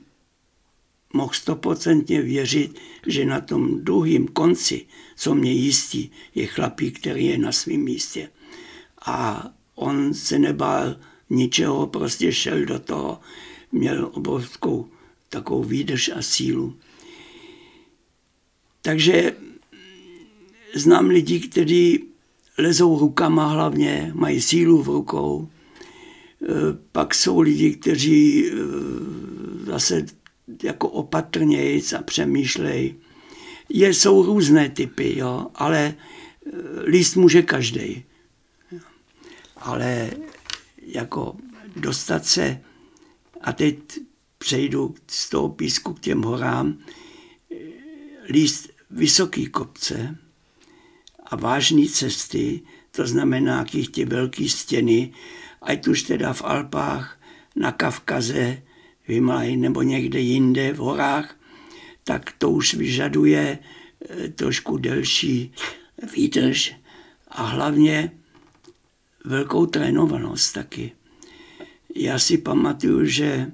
mohl 1.12 1.32
stoprocentně 1.32 2.22
věřit, 2.22 2.78
že 3.06 3.24
na 3.24 3.40
tom 3.40 3.84
druhém 3.84 4.26
konci, 4.26 4.86
co 5.16 5.34
mě 5.34 5.52
jistí, 5.52 6.10
je 6.34 6.46
chlapík, 6.46 7.00
který 7.00 7.26
je 7.26 7.38
na 7.38 7.52
svém 7.52 7.80
místě. 7.80 8.30
A 9.06 9.48
on 9.74 10.14
se 10.14 10.38
nebál 10.38 10.96
ničeho, 11.30 11.86
prostě 11.86 12.32
šel 12.32 12.64
do 12.64 12.78
toho, 12.78 13.20
měl 13.72 14.10
obrovskou 14.12 14.88
takovou 15.28 15.64
výdrž 15.64 16.10
a 16.16 16.22
sílu. 16.22 16.76
Takže 18.82 19.36
znám 20.74 21.06
lidi, 21.06 21.40
kteří 21.40 22.04
lezou 22.58 22.98
rukama 22.98 23.46
hlavně, 23.46 24.12
mají 24.14 24.40
sílu 24.40 24.82
v 24.82 24.88
rukou. 24.88 25.48
Pak 26.92 27.14
jsou 27.14 27.40
lidi, 27.40 27.70
kteří 27.72 28.46
e, 28.46 28.52
zase 29.64 30.06
jako 30.62 30.88
opatrnějc 30.88 31.92
a 31.92 32.02
přemýšlej. 32.02 32.94
Je, 33.68 33.94
jsou 33.94 34.22
různé 34.22 34.68
typy, 34.68 35.18
jo, 35.18 35.46
ale 35.54 35.78
e, 35.80 35.94
líst 36.84 37.16
může 37.16 37.42
každý. 37.42 38.04
Ale 39.56 40.10
jako 40.86 41.36
dostat 41.76 42.26
se, 42.26 42.60
a 43.40 43.52
teď 43.52 43.78
přejdu 44.38 44.94
z 45.06 45.30
toho 45.30 45.48
písku 45.48 45.94
k 45.94 46.00
těm 46.00 46.22
horám, 46.22 46.78
líst 48.28 48.68
vysoký 48.90 49.46
kopce 49.46 50.18
a 51.26 51.36
vážné 51.36 51.86
cesty, 51.86 52.60
to 52.90 53.06
znamená 53.06 53.58
jakých 53.58 53.90
ty 53.90 54.04
velké 54.04 54.48
stěny, 54.48 55.12
ať 55.62 55.88
už 55.88 56.02
teda 56.02 56.32
v 56.32 56.42
Alpách, 56.44 57.18
na 57.56 57.72
Kavkaze, 57.72 58.62
v 59.04 59.08
Himalaji 59.08 59.56
nebo 59.56 59.82
někde 59.82 60.20
jinde 60.20 60.72
v 60.72 60.76
horách, 60.76 61.36
tak 62.04 62.32
to 62.38 62.50
už 62.50 62.74
vyžaduje 62.74 63.58
eh, 63.58 64.28
trošku 64.28 64.76
delší 64.76 65.52
výdrž 66.14 66.74
a 67.28 67.42
hlavně 67.42 68.12
velkou 69.24 69.66
trénovanost 69.66 70.54
taky. 70.54 70.92
Já 71.94 72.18
si 72.18 72.38
pamatuju, 72.38 73.04
že 73.06 73.52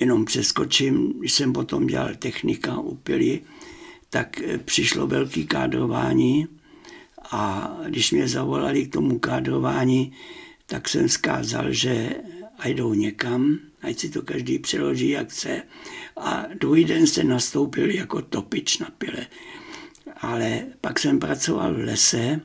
jenom 0.00 0.24
přeskočím, 0.24 1.12
když 1.18 1.32
jsem 1.32 1.52
potom 1.52 1.86
dělal 1.86 2.14
technika 2.14 2.78
u 2.78 2.94
pily, 2.94 3.40
tak 4.10 4.40
eh, 4.40 4.58
přišlo 4.58 5.06
velký 5.06 5.46
kádrování 5.46 6.57
a 7.30 7.72
když 7.86 8.12
mě 8.12 8.28
zavolali 8.28 8.86
k 8.86 8.92
tomu 8.92 9.18
kádrování, 9.18 10.12
tak 10.66 10.88
jsem 10.88 11.08
zkázal, 11.08 11.72
že 11.72 12.10
a 12.58 12.68
jdou 12.68 12.94
někam, 12.94 13.58
ať 13.82 13.98
si 13.98 14.10
to 14.10 14.22
každý 14.22 14.58
přeloží, 14.58 15.08
jak 15.08 15.28
chce. 15.28 15.62
A 16.16 16.44
druhý 16.54 16.84
den 16.84 17.06
se 17.06 17.24
nastoupil 17.24 17.90
jako 17.90 18.22
topič 18.22 18.78
na 18.78 18.90
pile. 18.98 19.26
Ale 20.16 20.66
pak 20.80 20.98
jsem 20.98 21.18
pracoval 21.18 21.74
v 21.74 21.78
lese 21.78 22.40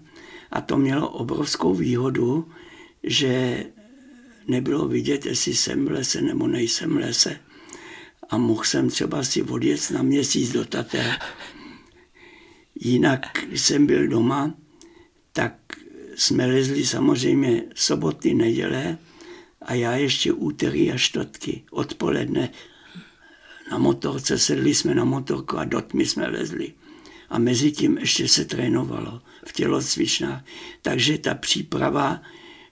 a 0.52 0.62
to 0.62 0.78
mělo 0.78 1.10
obrovskou 1.10 1.76
výhodu, 1.76 2.50
že 3.04 3.66
nebylo 4.48 4.88
vidět, 4.88 5.26
jestli 5.26 5.56
jsem 5.56 5.86
v 5.86 5.92
lese 5.92 6.22
nebo 6.22 6.48
nejsem 6.48 6.94
v 6.94 6.98
lese. 6.98 7.40
A 8.30 8.38
mohl 8.38 8.64
jsem 8.64 8.90
třeba 8.90 9.24
si 9.24 9.44
odjet 9.44 9.92
na 9.92 10.02
měsíc 10.02 10.52
do 10.52 10.66
Tater. 10.66 11.20
Jinak, 12.76 13.46
jsem 13.54 13.86
byl 13.86 14.08
doma, 14.08 14.54
jsme 16.16 16.46
lezli 16.46 16.86
samozřejmě 16.86 17.64
soboty, 17.76 18.34
neděle 18.34 18.98
a 19.62 19.74
já 19.74 19.96
ještě 19.96 20.34
úterý 20.34 20.92
a 20.92 20.98
čtvrtky 20.98 21.64
odpoledne 21.72 22.50
na 23.72 23.78
motorce, 23.78 24.40
sedli 24.40 24.76
jsme 24.76 24.96
na 24.96 25.06
motorku 25.06 25.58
a 25.58 25.66
do 25.66 25.82
tmy 25.82 26.06
jsme 26.06 26.28
lezli. 26.28 26.74
A 27.30 27.38
mezi 27.40 27.72
tím 27.72 27.98
ještě 27.98 28.28
se 28.28 28.46
trénovalo 28.46 29.22
v 29.46 29.54
tělocvičnách. 29.54 30.46
Takže 30.82 31.18
ta 31.18 31.36
příprava 31.36 32.22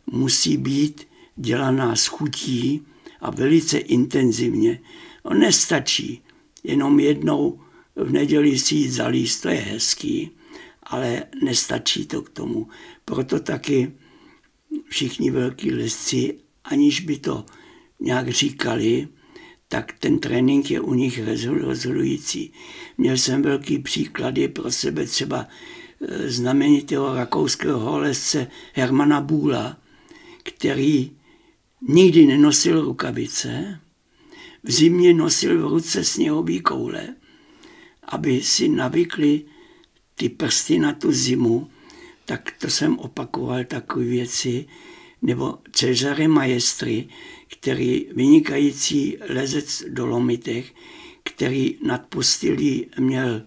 musí 0.07 0.57
být 0.57 1.07
dělaná 1.35 1.95
s 1.95 2.07
chutí 2.07 2.85
a 3.21 3.31
velice 3.31 3.77
intenzivně. 3.77 4.79
No 5.25 5.33
nestačí 5.33 6.21
jenom 6.63 6.99
jednou 6.99 7.59
v 7.95 8.11
neděli 8.11 8.59
si 8.59 8.75
jít 8.75 8.91
zalíst, 8.91 9.41
to 9.41 9.49
je 9.49 9.59
hezký, 9.59 10.31
ale 10.83 11.23
nestačí 11.43 12.05
to 12.05 12.21
k 12.21 12.29
tomu. 12.29 12.67
Proto 13.11 13.39
taky 13.39 13.91
všichni 14.89 15.31
velký 15.31 15.71
lesci, 15.71 16.39
aniž 16.63 16.99
by 16.99 17.17
to 17.17 17.45
nějak 17.99 18.29
říkali, 18.29 19.07
tak 19.67 19.93
ten 19.99 20.19
trénink 20.19 20.71
je 20.71 20.81
u 20.81 20.93
nich 20.93 21.19
rozhodující. 21.45 22.53
Měl 22.97 23.17
jsem 23.17 23.41
velký 23.41 23.79
příklady 23.79 24.47
pro 24.47 24.71
sebe, 24.71 25.05
třeba 25.05 25.47
e, 26.01 26.29
znamenitého 26.29 27.15
rakouského 27.15 27.79
holesce 27.79 28.47
Hermana 28.73 29.21
Bůla, 29.21 29.77
který 30.43 31.11
nikdy 31.87 32.25
nenosil 32.25 32.81
rukavice, 32.81 33.79
v 34.63 34.71
zimě 34.71 35.13
nosil 35.13 35.67
v 35.67 35.71
ruce 35.71 36.03
sněhový 36.03 36.61
koule, 36.61 37.15
aby 38.03 38.41
si 38.43 38.69
navykli 38.69 39.41
ty 40.15 40.29
prsty 40.29 40.79
na 40.79 40.93
tu 40.93 41.11
zimu, 41.11 41.69
tak 42.25 42.51
to 42.59 42.69
jsem 42.69 42.99
opakoval 42.99 43.63
takové 43.63 44.05
věci, 44.05 44.65
nebo 45.21 45.57
Cezare 45.71 46.27
Maestri, 46.27 47.07
který 47.47 48.07
vynikající 48.15 49.17
lezec 49.29 49.83
do 49.89 50.05
Lomitech, 50.05 50.73
který 51.23 51.77
nadpustilý 51.83 52.85
měl 52.99 53.41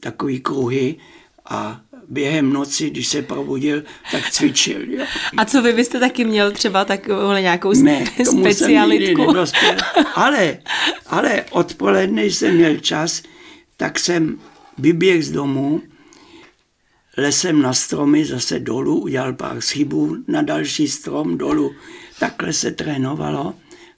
takový 0.00 0.40
kruhy 0.40 0.96
a 1.44 1.80
během 2.08 2.52
noci, 2.52 2.90
když 2.90 3.08
se 3.08 3.22
probudil, 3.22 3.82
tak 4.12 4.30
cvičil. 4.30 4.92
Jo. 4.92 5.04
A 5.36 5.44
co 5.44 5.62
vy 5.62 5.72
byste 5.72 6.00
taky 6.00 6.24
měl 6.24 6.52
třeba 6.52 6.84
takovou 6.84 7.32
nějakou 7.32 7.72
ne, 7.72 8.04
specialitku? 8.24 9.34
Jsem 9.44 9.76
ale, 10.14 10.58
ale 11.06 11.44
odpoledne 11.50 12.24
jsem 12.24 12.54
měl 12.54 12.76
čas, 12.76 13.22
tak 13.76 13.98
jsem 13.98 14.40
vyběhl 14.78 15.22
z 15.22 15.30
domu, 15.30 15.82
lesem 17.18 17.62
na 17.62 17.74
stromy, 17.74 18.24
zase 18.24 18.58
dolů, 18.58 19.00
udělal 19.00 19.32
pár 19.32 19.60
schybů 19.60 20.16
na 20.28 20.42
další 20.42 20.88
strom 20.88 21.38
dolů. 21.38 21.74
Takhle 22.20 22.52
se 22.52 22.70
trénovalo 22.70 23.54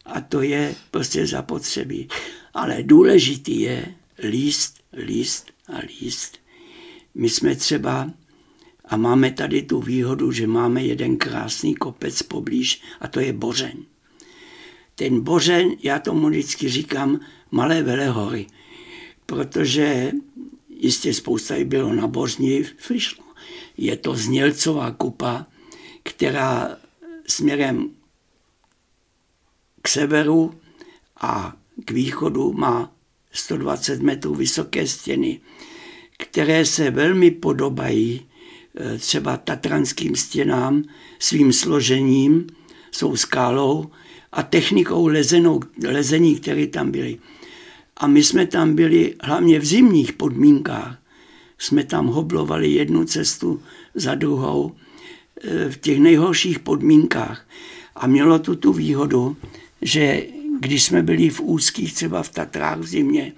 a 0.06 0.20
to 0.20 0.42
je 0.42 0.74
prostě 0.90 1.26
zapotřebí. 1.26 2.08
Ale 2.54 2.82
důležitý 2.82 3.60
je 3.60 3.94
líst, 4.28 4.80
líst 4.92 5.50
a 5.68 5.78
líst. 5.78 6.38
My 7.14 7.28
jsme 7.28 7.56
třeba, 7.56 8.10
a 8.84 8.96
máme 8.96 9.30
tady 9.30 9.62
tu 9.62 9.80
výhodu, 9.80 10.32
že 10.32 10.46
máme 10.46 10.84
jeden 10.84 11.16
krásný 11.16 11.74
kopec 11.74 12.22
poblíž 12.22 12.82
a 13.00 13.08
to 13.08 13.20
je 13.20 13.32
Bořeň. 13.32 13.76
ten 14.94 15.20
Bořeň, 15.20 15.76
já 15.82 15.98
tomu 15.98 16.28
vždycky 16.28 16.68
říkám 16.68 17.20
Malé 17.50 17.82
Velehory, 17.82 18.46
protože 19.26 20.12
jistě 20.80 21.14
spousta 21.14 21.54
jich 21.56 21.66
bylo 21.66 21.94
na 21.94 22.06
Bořni, 22.06 22.64
vyšlo. 22.90 23.24
Je 23.76 23.96
to 23.96 24.14
Znělcová 24.14 24.90
kupa, 24.90 25.46
která 26.02 26.76
směrem 27.26 27.90
k 29.82 29.88
severu 29.88 30.60
a 31.20 31.56
k 31.84 31.90
východu 31.90 32.52
má 32.52 32.92
120 33.32 34.02
metrů 34.02 34.34
vysoké 34.34 34.86
stěny, 34.86 35.40
které 36.18 36.66
se 36.66 36.90
velmi 36.90 37.30
podobají 37.30 38.26
eh, 38.76 38.98
třeba 38.98 39.36
tatranským 39.36 40.16
stěnám 40.16 40.84
svým 41.18 41.52
složením, 41.52 42.46
jsou 42.90 43.16
skálou 43.16 43.90
a 44.32 44.42
technikou 44.42 45.06
lezenou, 45.06 45.60
lezení, 45.86 46.36
které 46.36 46.66
tam 46.66 46.90
byly. 46.90 47.18
A 48.00 48.06
my 48.06 48.24
jsme 48.24 48.46
tam 48.46 48.74
byli 48.74 49.14
hlavně 49.22 49.58
v 49.58 49.64
zimních 49.64 50.12
podmínkách. 50.12 50.98
Jsme 51.58 51.84
tam 51.84 52.06
hoblovali 52.06 52.70
jednu 52.70 53.04
cestu 53.04 53.62
za 53.94 54.14
druhou 54.14 54.76
eh, 55.44 55.70
v 55.70 55.76
těch 55.76 56.00
nejhorších 56.00 56.58
podmínkách. 56.58 57.46
A 57.96 58.06
mělo 58.06 58.38
to 58.38 58.56
tu 58.56 58.72
výhodu, 58.72 59.36
že 59.82 60.26
když 60.60 60.82
jsme 60.82 61.02
byli 61.02 61.30
v 61.30 61.40
úzkých, 61.40 61.94
třeba 61.94 62.22
v 62.22 62.28
Tatrách 62.28 62.78
v 62.78 62.86
zimě, 62.86 63.32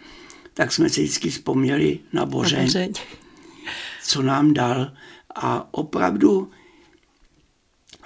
tak 0.55 0.73
jsme 0.73 0.89
si 0.89 1.03
vždycky 1.03 1.31
vzpomněli 1.31 1.99
na 2.13 2.27
Bořeň, 2.27 2.71
na 2.75 2.87
co 4.05 4.23
nám 4.23 4.55
dal. 4.55 4.93
A 5.35 5.69
opravdu 5.71 6.51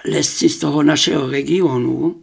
lesci 0.05 0.49
z 0.49 0.57
toho 0.57 0.83
našeho 0.83 1.29
regionu, 1.29 2.21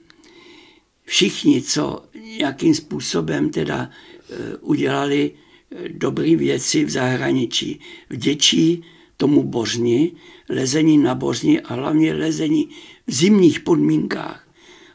všichni, 1.05 1.63
co 1.63 2.05
nějakým 2.39 2.75
způsobem 2.75 3.51
teda 3.51 3.83
e, 3.83 4.14
udělali 4.61 5.31
e, 5.31 5.89
dobré 5.89 6.37
věci 6.37 6.85
v 6.85 6.91
zahraničí, 6.91 7.81
vděčí 8.11 8.85
tomu 9.17 9.43
bořni, 9.43 10.13
lezení 10.49 10.99
na 10.99 11.15
bořni 11.15 11.61
a 11.61 11.75
hlavně 11.75 12.15
lezení 12.15 12.69
v 13.07 13.15
zimních 13.15 13.61
podmínkách. 13.61 14.49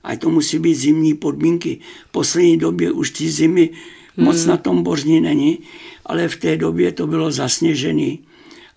A 0.04 0.16
to 0.16 0.30
musí 0.30 0.60
být 0.60 0.76
zimní 0.76 1.14
podmínky. 1.14 1.80
V 2.08 2.12
poslední 2.12 2.58
době 2.58 2.92
už 2.92 3.12
ty 3.12 3.30
zimy 3.30 3.70
hmm. 4.16 4.26
moc 4.26 4.46
na 4.46 4.58
tom 4.58 4.84
bořni 4.84 5.22
není, 5.22 5.60
ale 6.06 6.28
v 6.28 6.36
té 6.38 6.58
době 6.58 6.92
to 6.92 7.08
bylo 7.08 7.32
zasněžený 7.32 8.20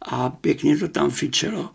a 0.03 0.31
pěkně 0.31 0.77
to 0.77 0.89
tam 0.89 1.11
fičelo. 1.11 1.71